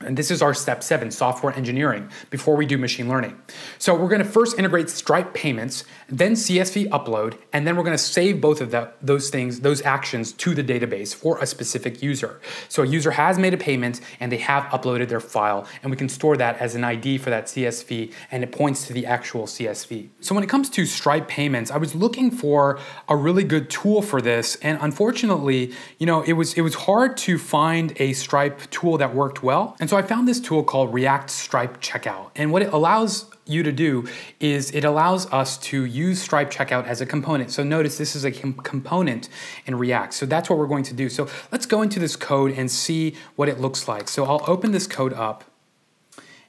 [0.01, 3.41] And this is our step seven, software engineering, before we do machine learning.
[3.79, 8.39] So we're gonna first integrate Stripe payments, then CSV upload, and then we're gonna save
[8.39, 12.41] both of the, those things, those actions to the database for a specific user.
[12.69, 15.97] So a user has made a payment and they have uploaded their file, and we
[15.97, 19.47] can store that as an ID for that CSV, and it points to the actual
[19.47, 20.11] CSV.
[20.21, 22.79] So when it comes to Stripe payments, I was looking for
[23.09, 27.17] a really good tool for this, and unfortunately, you know, it was it was hard
[27.19, 29.75] to find a Stripe tool that worked well.
[29.81, 32.31] And so I found this tool called React Stripe Checkout.
[32.37, 34.07] And what it allows you to do
[34.41, 37.51] is it allows us to use Stripe Checkout as a component.
[37.51, 39.29] So notice this is a com component
[39.67, 40.13] in React.
[40.15, 41.09] So that's what we're going to do.
[41.09, 44.09] So let's go into this code and see what it looks like.
[44.09, 45.45] So I'll open this code up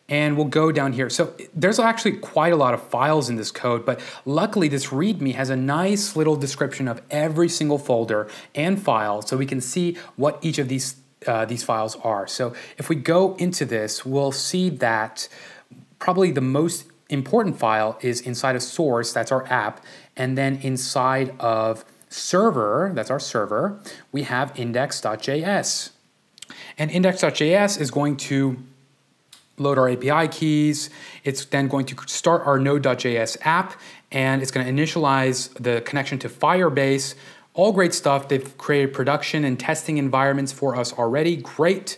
[0.10, 1.10] and we'll go down here.
[1.10, 5.36] So there's actually quite a lot of files in this code, but luckily this README
[5.36, 9.98] has a nice little description of every single folder and file so we can see
[10.16, 10.96] what each of these
[11.28, 12.28] uh, these files are.
[12.28, 15.28] So if we go into this, we'll see that
[16.00, 19.84] probably the most important file is inside of source, that's our app,
[20.16, 23.80] and then inside of server, that's our server,
[24.12, 25.92] we have index.js.
[26.78, 28.58] And index.js is going to
[29.58, 30.90] load our API keys.
[31.24, 33.80] It's then going to start our node.js app
[34.12, 37.16] and it's going to initialize the connection to Firebase,
[37.58, 38.30] all great stuff.
[38.30, 41.36] They've created production and testing environments for us already.
[41.38, 41.98] Great.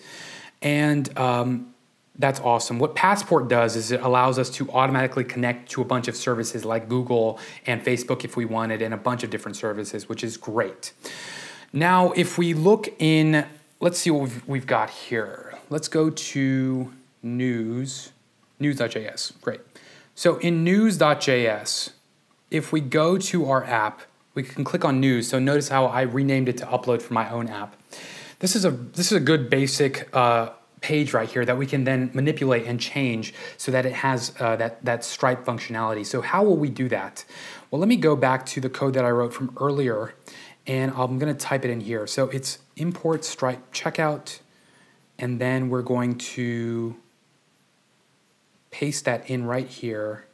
[0.61, 1.75] And um,
[2.17, 2.79] that's awesome.
[2.79, 6.63] What Passport does is it allows us to automatically connect to a bunch of services
[6.63, 10.37] like Google and Facebook if we wanted, and a bunch of different services, which is
[10.37, 10.93] great.
[11.71, 13.45] Now, if we look in,
[13.79, 15.53] let's see what we've, we've got here.
[15.69, 18.11] Let's go to news,
[18.59, 19.39] news.js.
[19.41, 19.59] Great.
[20.15, 21.91] So in news.js,
[22.49, 24.01] if we go to our app,
[24.39, 25.27] we can click on news.
[25.27, 27.75] So notice how I renamed it to upload for my own app.
[28.39, 31.83] This is a this is a good basic uh, page right here that we can
[31.83, 36.05] then manipulate and change so that it has uh, that that Stripe functionality.
[36.05, 37.25] So how will we do that?
[37.69, 40.13] Well, let me go back to the code that I wrote from earlier,
[40.65, 42.07] and I'm going to type it in here.
[42.07, 44.39] So it's import Stripe checkout,
[45.17, 46.95] and then we're going to
[48.71, 50.28] paste that in right here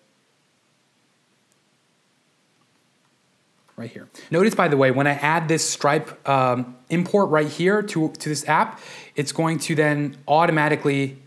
[3.77, 4.07] right here.
[4.31, 8.29] Notice, by the way, when I add this Stripe um, import right here to, to
[8.29, 8.79] this app,
[9.15, 11.17] it's going to then automatically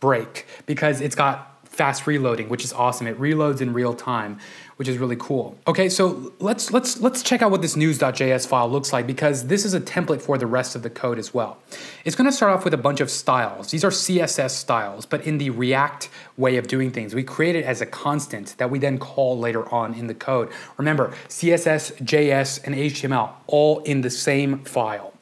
[0.00, 3.06] break because it's got fast reloading, which is awesome.
[3.06, 4.38] It reloads in real time,
[4.76, 5.56] which is really cool.
[5.66, 9.64] Okay, so let's let's let's check out what this news.js file looks like because this
[9.64, 11.58] is a template for the rest of the code as well.
[12.04, 13.70] It's going to start off with a bunch of styles.
[13.70, 17.14] These are CSS styles, but in the React way of doing things.
[17.14, 20.50] We create it as a constant that we then call later on in the code.
[20.76, 25.14] Remember, CSS, JS, and HTML all in the same file.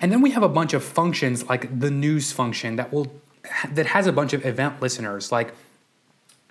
[0.00, 3.12] And then we have a bunch of functions like the news function that will
[3.70, 5.54] that has a bunch of event listeners like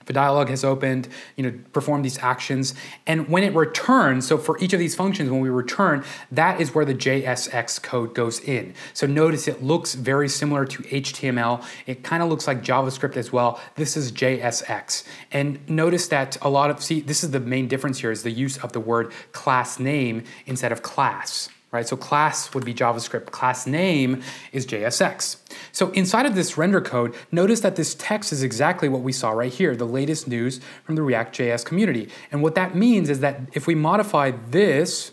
[0.05, 2.75] if a dialog has opened, you know, perform these actions.
[3.07, 6.75] And when it returns, so for each of these functions, when we return, that is
[6.75, 8.75] where the JSX code goes in.
[8.93, 11.65] So notice it looks very similar to HTML.
[11.87, 13.59] It kind of looks like JavaScript as well.
[13.77, 15.03] This is JSX.
[15.31, 18.29] And notice that a lot of, see, this is the main difference here is the
[18.29, 21.87] use of the word class name instead of class right?
[21.87, 25.37] So class would be JavaScript, class name is JSX.
[25.71, 29.31] So inside of this render code, notice that this text is exactly what we saw
[29.31, 32.09] right here, the latest news from the React.js community.
[32.31, 35.11] And what that means is that if we modify this,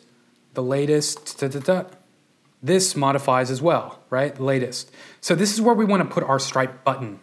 [0.55, 1.85] the latest, da, da, da,
[2.63, 4.39] this modifies as well, right?
[4.41, 4.91] Latest.
[5.21, 7.19] So this is where we want to put our Stripe button.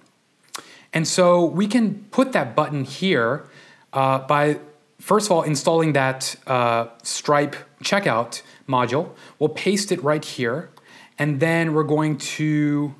[0.92, 3.48] And so we can put that button here
[3.94, 4.60] uh, by,
[5.00, 9.12] first of all, installing that uh, Stripe checkout module.
[9.38, 10.70] We'll paste it right here,
[11.18, 12.96] and then we're going to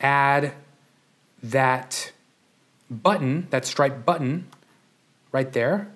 [0.00, 0.54] add
[1.42, 2.12] that
[2.90, 4.46] button, that stripe button
[5.32, 5.91] right there.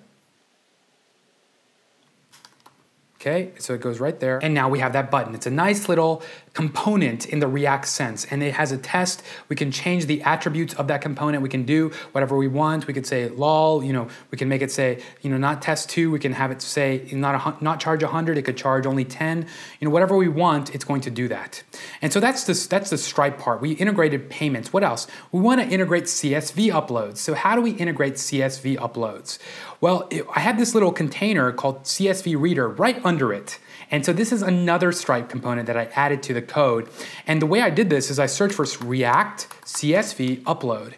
[3.27, 4.39] Okay, so it goes right there.
[4.41, 5.35] And now we have that button.
[5.35, 6.23] It's a nice little
[6.53, 8.25] component in the React sense.
[8.25, 9.21] And it has a test.
[9.49, 11.43] We can change the attributes of that component.
[11.43, 12.87] We can do whatever we want.
[12.87, 15.89] We could say lol, you know, we can make it say, you know, not test
[15.89, 16.09] two.
[16.09, 18.37] We can have it say not, a, not charge 100.
[18.37, 19.45] It could charge only 10.
[19.79, 21.63] You know, whatever we want, it's going to do that.
[22.01, 23.61] And so that's the, that's the Stripe part.
[23.61, 24.71] We integrated payments.
[24.71, 25.05] What else?
[25.33, 27.17] We want to integrate CSV uploads.
[27.17, 29.37] So how do we integrate CSV uploads?
[29.79, 33.59] Well, it, I had this little container called CSV Reader right under it.
[33.91, 36.89] And so this is another Stripe component that I added to the code.
[37.25, 40.93] And the way I did this is I searched for React CSV upload.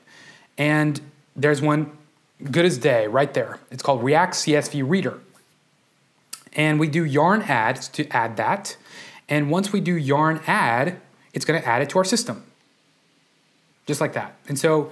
[0.58, 1.00] And
[1.36, 1.92] there's one
[2.52, 3.60] good as day right there.
[3.70, 5.20] It's called React CSV Reader.
[6.54, 8.78] And we do yarn add to add that.
[9.28, 11.00] And once we do yarn add,
[11.34, 12.44] it's gonna add it to our system.
[13.86, 14.36] Just like that.
[14.48, 14.92] And so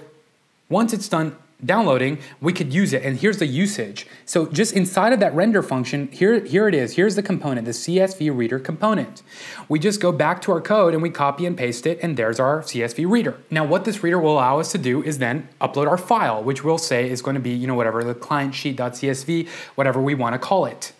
[0.68, 3.02] once it's done downloading, we could use it.
[3.02, 4.06] And here's the usage.
[4.24, 6.94] So just inside of that render function, here, here it is.
[6.94, 9.22] Here's the component, the CSV reader component.
[9.68, 12.38] We just go back to our code and we copy and paste it, and there's
[12.38, 13.38] our CSV reader.
[13.50, 16.62] Now, what this reader will allow us to do is then upload our file, which
[16.62, 20.34] we'll say is going to be, you know, whatever the client sheet.csv, whatever we want
[20.34, 20.92] to call it.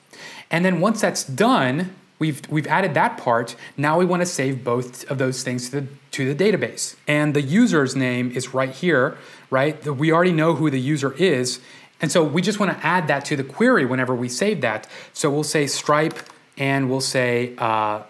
[0.50, 3.54] And then once that's done, We've, we've added that part.
[3.76, 6.96] Now we want to save both of those things to the, to the database.
[7.06, 9.16] And the user's name is right here,
[9.50, 9.84] right?
[9.84, 11.60] We already know who the user is.
[12.00, 14.86] And so we just want to add that to the query whenever we save that.
[15.12, 16.18] So we'll say Stripe
[16.56, 18.02] and we'll say uh,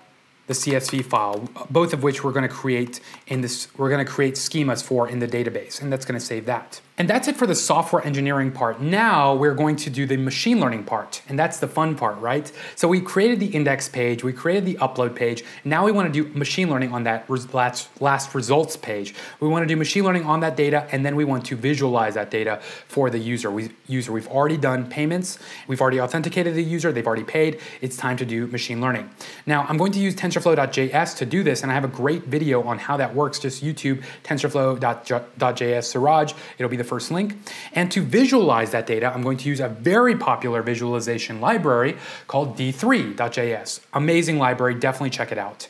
[0.46, 4.10] the CSV file, both of which we're going to create in this, we're going to
[4.10, 6.80] create schemas for in the database, and that's going to save that.
[6.98, 8.80] And that's it for the software engineering part.
[8.80, 12.50] Now we're going to do the machine learning part, and that's the fun part, right?
[12.74, 15.44] So we created the index page, we created the upload page.
[15.64, 19.14] Now we want to do machine learning on that last, last results page.
[19.38, 22.14] We want to do machine learning on that data, and then we want to visualize
[22.14, 23.48] that data for the user.
[23.48, 24.10] We, user.
[24.10, 25.38] We've already done payments,
[25.68, 27.60] we've already authenticated the user, they've already paid.
[27.80, 29.08] It's time to do machine learning.
[29.46, 32.64] Now I'm going to use TensorFlow.js to do this, and I have a great video
[32.64, 33.38] on how that works.
[33.38, 36.32] Just YouTube TensorFlow.js Siraj.
[36.58, 37.36] It'll be the first link.
[37.72, 42.56] And to visualize that data, I'm going to use a very popular visualization library called
[42.56, 43.80] d3.js.
[43.92, 45.68] Amazing library, definitely check it out.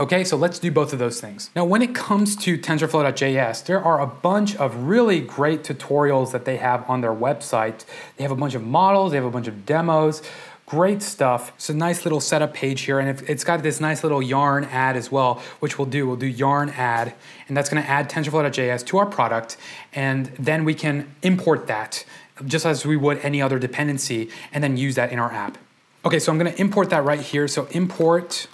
[0.00, 1.50] Okay, so let's do both of those things.
[1.54, 6.46] Now, when it comes to TensorFlow.js, there are a bunch of really great tutorials that
[6.46, 7.84] they have on their website.
[8.16, 10.22] They have a bunch of models, they have a bunch of demos.
[10.70, 11.50] Great stuff.
[11.56, 14.96] It's a nice little setup page here, and it's got this nice little yarn add
[14.96, 16.06] as well, which we'll do.
[16.06, 17.12] We'll do yarn add,
[17.48, 19.56] and that's gonna add TensorFlow.js to our product,
[19.92, 22.04] and then we can import that
[22.46, 25.58] just as we would any other dependency, and then use that in our app.
[26.04, 27.48] Okay, so I'm gonna import that right here.
[27.48, 28.46] So import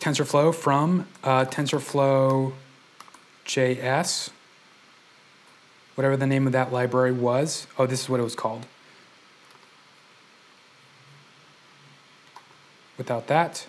[0.00, 2.54] TensorFlow from uh, TensorFlow
[3.44, 4.30] JS
[5.94, 7.66] whatever the name of that library was.
[7.78, 8.66] Oh, this is what it was called.
[12.98, 13.66] Without that.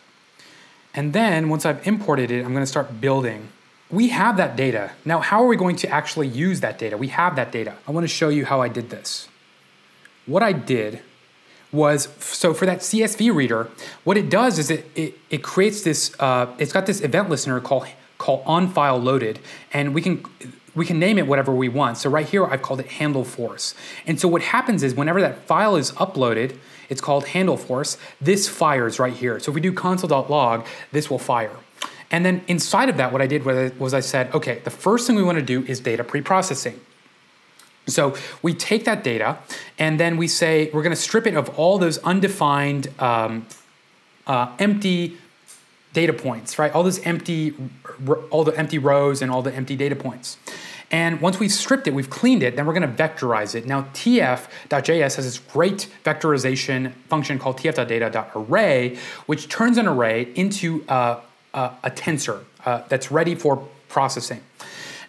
[0.94, 3.50] And then once I've imported it, I'm going to start building.
[3.90, 4.92] We have that data.
[5.04, 6.98] Now, how are we going to actually use that data?
[6.98, 7.76] We have that data.
[7.88, 9.28] I want to show you how I did this.
[10.26, 11.02] What I did
[11.72, 13.70] was so for that CSV reader,
[14.04, 16.16] what it does is it it, it creates this.
[16.20, 19.40] Uh, it's got this event listener called called on file loaded,
[19.74, 20.24] and we can
[20.76, 21.98] we can name it whatever we want.
[21.98, 23.74] So right here, I've called it handle force.
[24.06, 26.58] And so what happens is whenever that file is uploaded,
[26.90, 29.40] it's called handle force, this fires right here.
[29.40, 31.56] So if we do console.log, this will fire.
[32.12, 33.44] And then inside of that, what I did
[33.80, 36.78] was I said, okay, the first thing we want to do is data preprocessing.
[37.88, 39.38] So we take that data
[39.78, 43.46] and then we say we're going to strip it of all those undefined, um,
[44.28, 45.18] uh, empty
[45.94, 46.72] data points, right?
[46.74, 47.54] All those empty,
[48.30, 50.38] all the empty rows and all the empty data points.
[50.92, 53.66] And once we've stripped it, we've cleaned it, then we're gonna vectorize it.
[53.66, 61.18] Now tf.js has this great vectorization function called tf.data.array, which turns an array into a,
[61.54, 64.42] a, a tensor uh, that's ready for processing.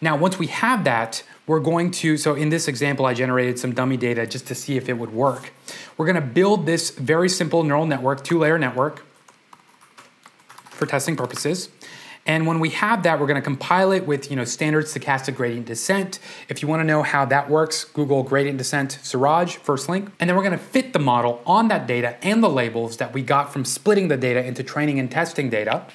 [0.00, 3.72] Now, once we have that, we're going to, so in this example, I generated some
[3.72, 5.52] dummy data just to see if it would work.
[5.96, 9.04] We're gonna build this very simple neural network, two layer network,
[10.70, 11.70] for testing purposes.
[12.26, 15.36] And when we have that, we're going to compile it with you know standard stochastic
[15.36, 16.18] gradient descent.
[16.48, 20.10] If you want to know how that works, Google gradient descent Siraj, first link.
[20.18, 23.14] And then we're going to fit the model on that data and the labels that
[23.14, 25.86] we got from splitting the data into training and testing data.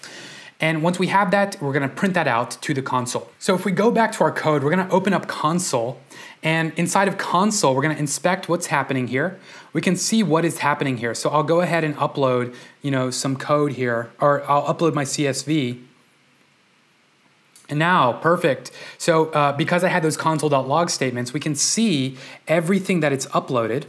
[0.61, 3.32] And once we have that, we're gonna print that out to the console.
[3.39, 5.99] So if we go back to our code, we're gonna open up console
[6.43, 9.39] and inside of console, we're gonna inspect what's happening here.
[9.73, 11.15] We can see what is happening here.
[11.15, 12.53] So I'll go ahead and upload,
[12.84, 15.82] you know, some code here, or I'll upload my CSV.
[17.72, 18.72] Now, perfect.
[18.97, 22.17] So uh, because I had those console.log statements, we can see
[22.47, 23.86] everything that it's uploaded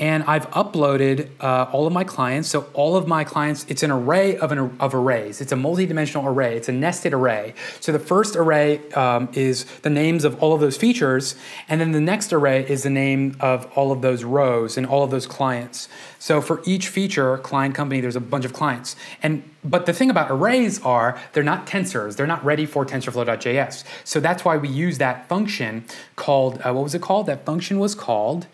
[0.00, 2.48] and I've uploaded uh, all of my clients.
[2.48, 5.42] So all of my clients, it's an array of, an, of arrays.
[5.42, 6.56] It's a multi-dimensional array.
[6.56, 7.54] It's a nested array.
[7.80, 11.36] So the first array um, is the names of all of those features,
[11.68, 15.04] and then the next array is the name of all of those rows and all
[15.04, 15.88] of those clients.
[16.18, 18.96] So for each feature, client company, there's a bunch of clients.
[19.22, 22.16] And but the thing about arrays are they're not tensors.
[22.16, 23.84] They're not ready for TensorFlow.js.
[24.04, 25.84] So that's why we use that function
[26.16, 27.26] called uh, what was it called?
[27.26, 28.46] That function was called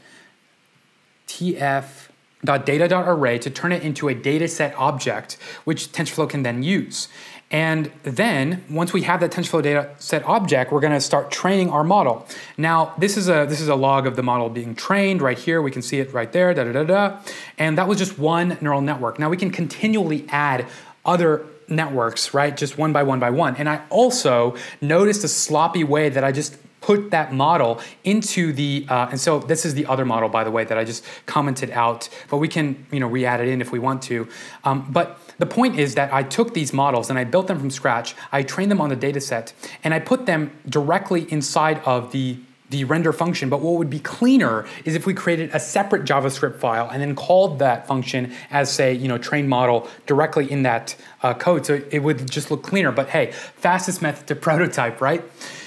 [1.27, 7.09] tf.data.array to turn it into a dataset object, which TensorFlow can then use.
[7.51, 11.85] And then once we have that TensorFlow data set object, we're gonna start training our
[11.85, 12.27] model.
[12.57, 15.63] Now, this is a this is a log of the model being trained right here.
[15.63, 17.19] We can see it right there, da da da da.
[17.57, 19.21] And that was just one neural network.
[19.21, 20.67] Now we can continually add
[21.05, 22.57] other networks, right?
[22.57, 23.55] Just one by one by one.
[23.57, 28.87] And I also noticed a sloppy way that I just put that model into the,
[28.89, 31.71] uh, and so this is the other model, by the way, that I just commented
[31.71, 34.29] out, but we can, you know, re-add it in if we want to.
[34.65, 37.71] Um, but the point is that I took these models and I built them from
[37.71, 38.15] scratch.
[38.33, 39.53] I trained them on the data set
[39.83, 42.39] and I put them directly inside of the
[42.71, 46.59] the render function, but what would be cleaner is if we created a separate JavaScript
[46.59, 50.97] file and then called that function as say, you know, train model directly in that
[51.23, 51.65] uh, code.
[51.65, 55.23] So it would just look cleaner, but hey, fastest method to prototype, right?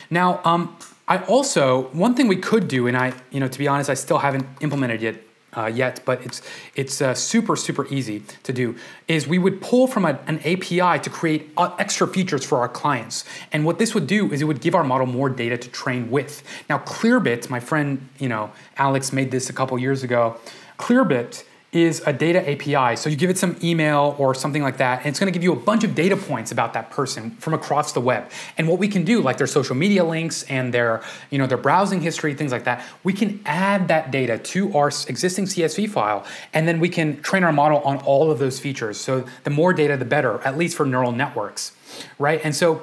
[0.09, 0.75] Now, um,
[1.09, 3.95] I also, one thing we could do, and I, you know, to be honest, I
[3.95, 6.43] still haven't implemented it uh, yet, but it's
[6.75, 8.75] it's uh, super super easy to do.
[9.07, 12.69] Is we would pull from a, an API to create uh, extra features for our
[12.69, 15.69] clients, and what this would do is it would give our model more data to
[15.69, 16.43] train with.
[16.69, 20.37] Now, Clearbit, my friend, you know, Alex made this a couple years ago.
[20.77, 22.95] Clearbit is a data API.
[22.95, 25.53] So you give it some email or something like that, and it's gonna give you
[25.53, 28.29] a bunch of data points about that person from across the web.
[28.57, 31.57] And what we can do, like their social media links and their, you know, their
[31.57, 36.25] browsing history, things like that, we can add that data to our existing CSV file,
[36.53, 38.99] and then we can train our model on all of those features.
[38.99, 41.73] So the more data, the better, at least for neural networks,
[42.17, 42.41] right?
[42.43, 42.81] And so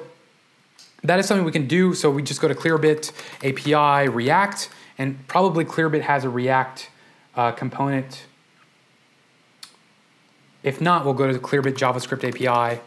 [1.03, 1.93] that is something we can do.
[1.93, 3.11] So we just go to Clearbit
[3.43, 6.89] API, React, and probably Clearbit has a React
[7.35, 8.26] uh, component
[10.63, 12.81] if not, we'll go to the Clearbit JavaScript API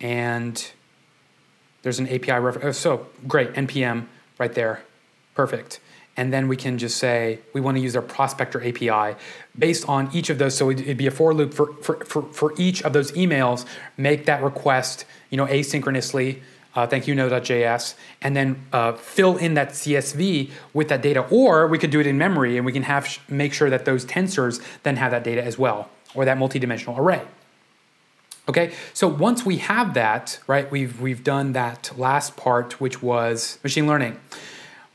[0.00, 0.70] and
[1.82, 2.64] there's an API reference.
[2.64, 4.06] Oh, so great, NPM
[4.38, 4.82] right there.
[5.34, 5.80] Perfect.
[6.16, 9.18] And then we can just say we want to use our prospector API
[9.58, 10.56] based on each of those.
[10.56, 13.66] So it'd be a for loop for, for, for, for each of those emails,
[13.98, 16.40] make that request, you know, asynchronously
[16.76, 21.26] uh, thank you Node.js, and then uh, fill in that CSV with that data.
[21.30, 24.04] Or we could do it in memory and we can have make sure that those
[24.04, 27.22] tensors then have that data as well, or that multidimensional array.
[28.48, 33.58] Okay, so once we have that, right, we've, we've done that last part, which was
[33.64, 34.20] machine learning.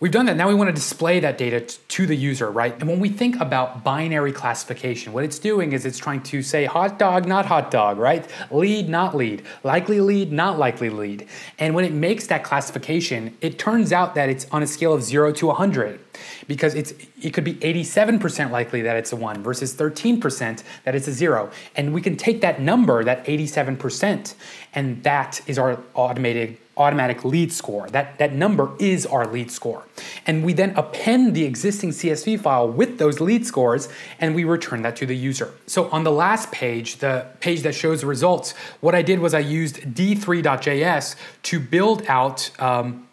[0.01, 0.35] We've done that.
[0.35, 2.73] Now we want to display that data to the user, right?
[2.73, 6.65] And when we think about binary classification, what it's doing is it's trying to say
[6.65, 8.27] hot dog, not hot dog, right?
[8.49, 9.43] Lead, not lead.
[9.63, 11.27] Likely lead, not likely lead.
[11.59, 15.03] And when it makes that classification, it turns out that it's on a scale of
[15.03, 15.99] 0 to 100
[16.47, 21.07] because it's it could be 87% likely that it's a 1 versus 13% that it's
[21.07, 21.51] a 0.
[21.75, 24.35] And we can take that number, that 87%,
[24.73, 27.89] and that is our automated automatic lead score.
[27.89, 29.83] That, that number is our lead score.
[30.25, 33.89] And we then append the existing CSV file with those lead scores
[34.19, 35.53] and we return that to the user.
[35.67, 39.33] So on the last page, the page that shows the results, what I did was
[39.33, 43.07] I used d3.js to build out um,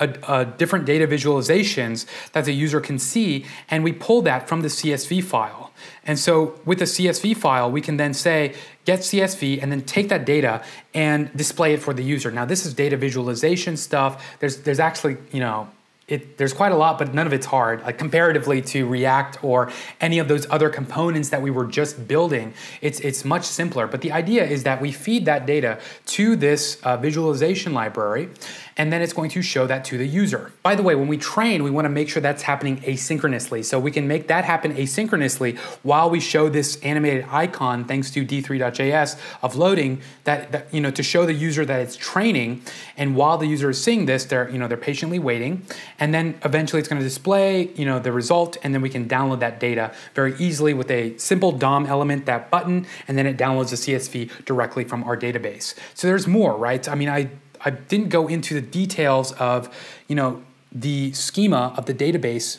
[0.00, 4.62] a, a different data visualizations that the user can see, and we pull that from
[4.62, 5.72] the CSV file.
[6.04, 10.08] And so with the CSV file, we can then say, get CSV, and then take
[10.08, 12.30] that data and display it for the user.
[12.30, 14.38] Now, this is data visualization stuff.
[14.40, 15.68] There's, there's actually, you know,
[16.06, 19.70] it, there's quite a lot, but none of it's hard, like comparatively to React or
[20.02, 22.52] any of those other components that we were just building.
[22.82, 23.86] It's, it's much simpler.
[23.86, 28.28] But the idea is that we feed that data to this uh, visualization library,
[28.76, 30.52] and then it's going to show that to the user.
[30.62, 33.64] By the way, when we train, we want to make sure that's happening asynchronously.
[33.64, 38.26] So we can make that happen asynchronously while we show this animated icon, thanks to
[38.26, 42.62] d3.js, of loading that, that, you know, to show the user that it's training.
[42.98, 45.64] And while the user is seeing this, they're, you know, they're patiently waiting
[45.98, 49.08] and then eventually it's going to display, you know, the result, and then we can
[49.08, 53.36] download that data very easily with a simple DOM element, that button, and then it
[53.36, 55.74] downloads the CSV directly from our database.
[55.94, 56.88] So there's more, right?
[56.88, 57.30] I mean, I
[57.64, 59.74] I didn't go into the details of,
[60.06, 62.58] you know, the schema of the database.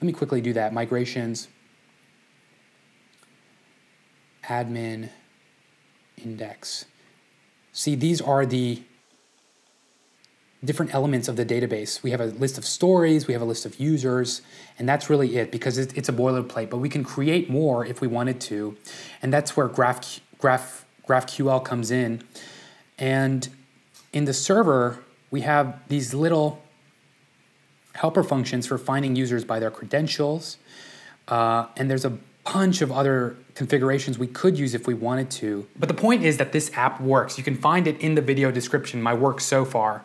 [0.00, 0.72] Let me quickly do that.
[0.72, 1.48] Migrations,
[4.44, 5.10] admin,
[6.16, 6.86] index.
[7.72, 8.82] See, these are the
[10.64, 12.02] different elements of the database.
[12.02, 14.42] We have a list of stories, we have a list of users,
[14.78, 18.08] and that's really it because it's a boilerplate, but we can create more if we
[18.08, 18.76] wanted to.
[19.22, 22.22] And that's where Graph, Graph, GraphQL comes in.
[22.98, 23.48] And
[24.12, 24.98] in the server,
[25.30, 26.62] we have these little
[27.94, 30.58] helper functions for finding users by their credentials.
[31.28, 35.66] Uh, and there's a bunch of other configurations we could use if we wanted to.
[35.78, 37.38] But the point is that this app works.
[37.38, 40.04] You can find it in the video description, my work so far.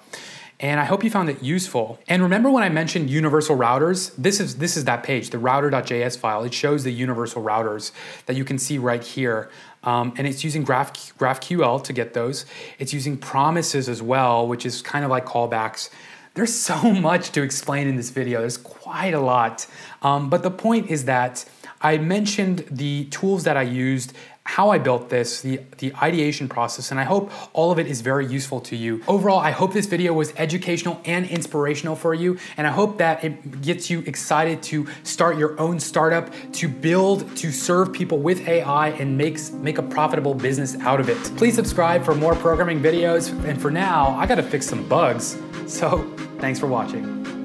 [0.59, 1.99] And I hope you found it useful.
[2.07, 4.13] And remember when I mentioned universal routers?
[4.17, 6.43] This is this is that page, the router.js file.
[6.43, 7.91] It shows the universal routers
[8.25, 9.49] that you can see right here.
[9.83, 12.45] Um, and it's using Graph, GraphQL to get those.
[12.79, 15.89] It's using promises as well, which is kind of like callbacks.
[16.35, 18.39] There's so much to explain in this video.
[18.39, 19.67] There's quite a lot.
[20.01, 21.43] Um, but the point is that
[21.81, 24.13] I mentioned the tools that I used
[24.45, 28.01] how I built this, the, the ideation process, and I hope all of it is
[28.01, 29.03] very useful to you.
[29.07, 33.23] Overall, I hope this video was educational and inspirational for you, and I hope that
[33.23, 38.47] it gets you excited to start your own startup, to build, to serve people with
[38.47, 41.17] AI and makes, make a profitable business out of it.
[41.37, 45.37] Please subscribe for more programming videos, and for now, I gotta fix some bugs.
[45.67, 46.03] So,
[46.39, 47.44] thanks for watching.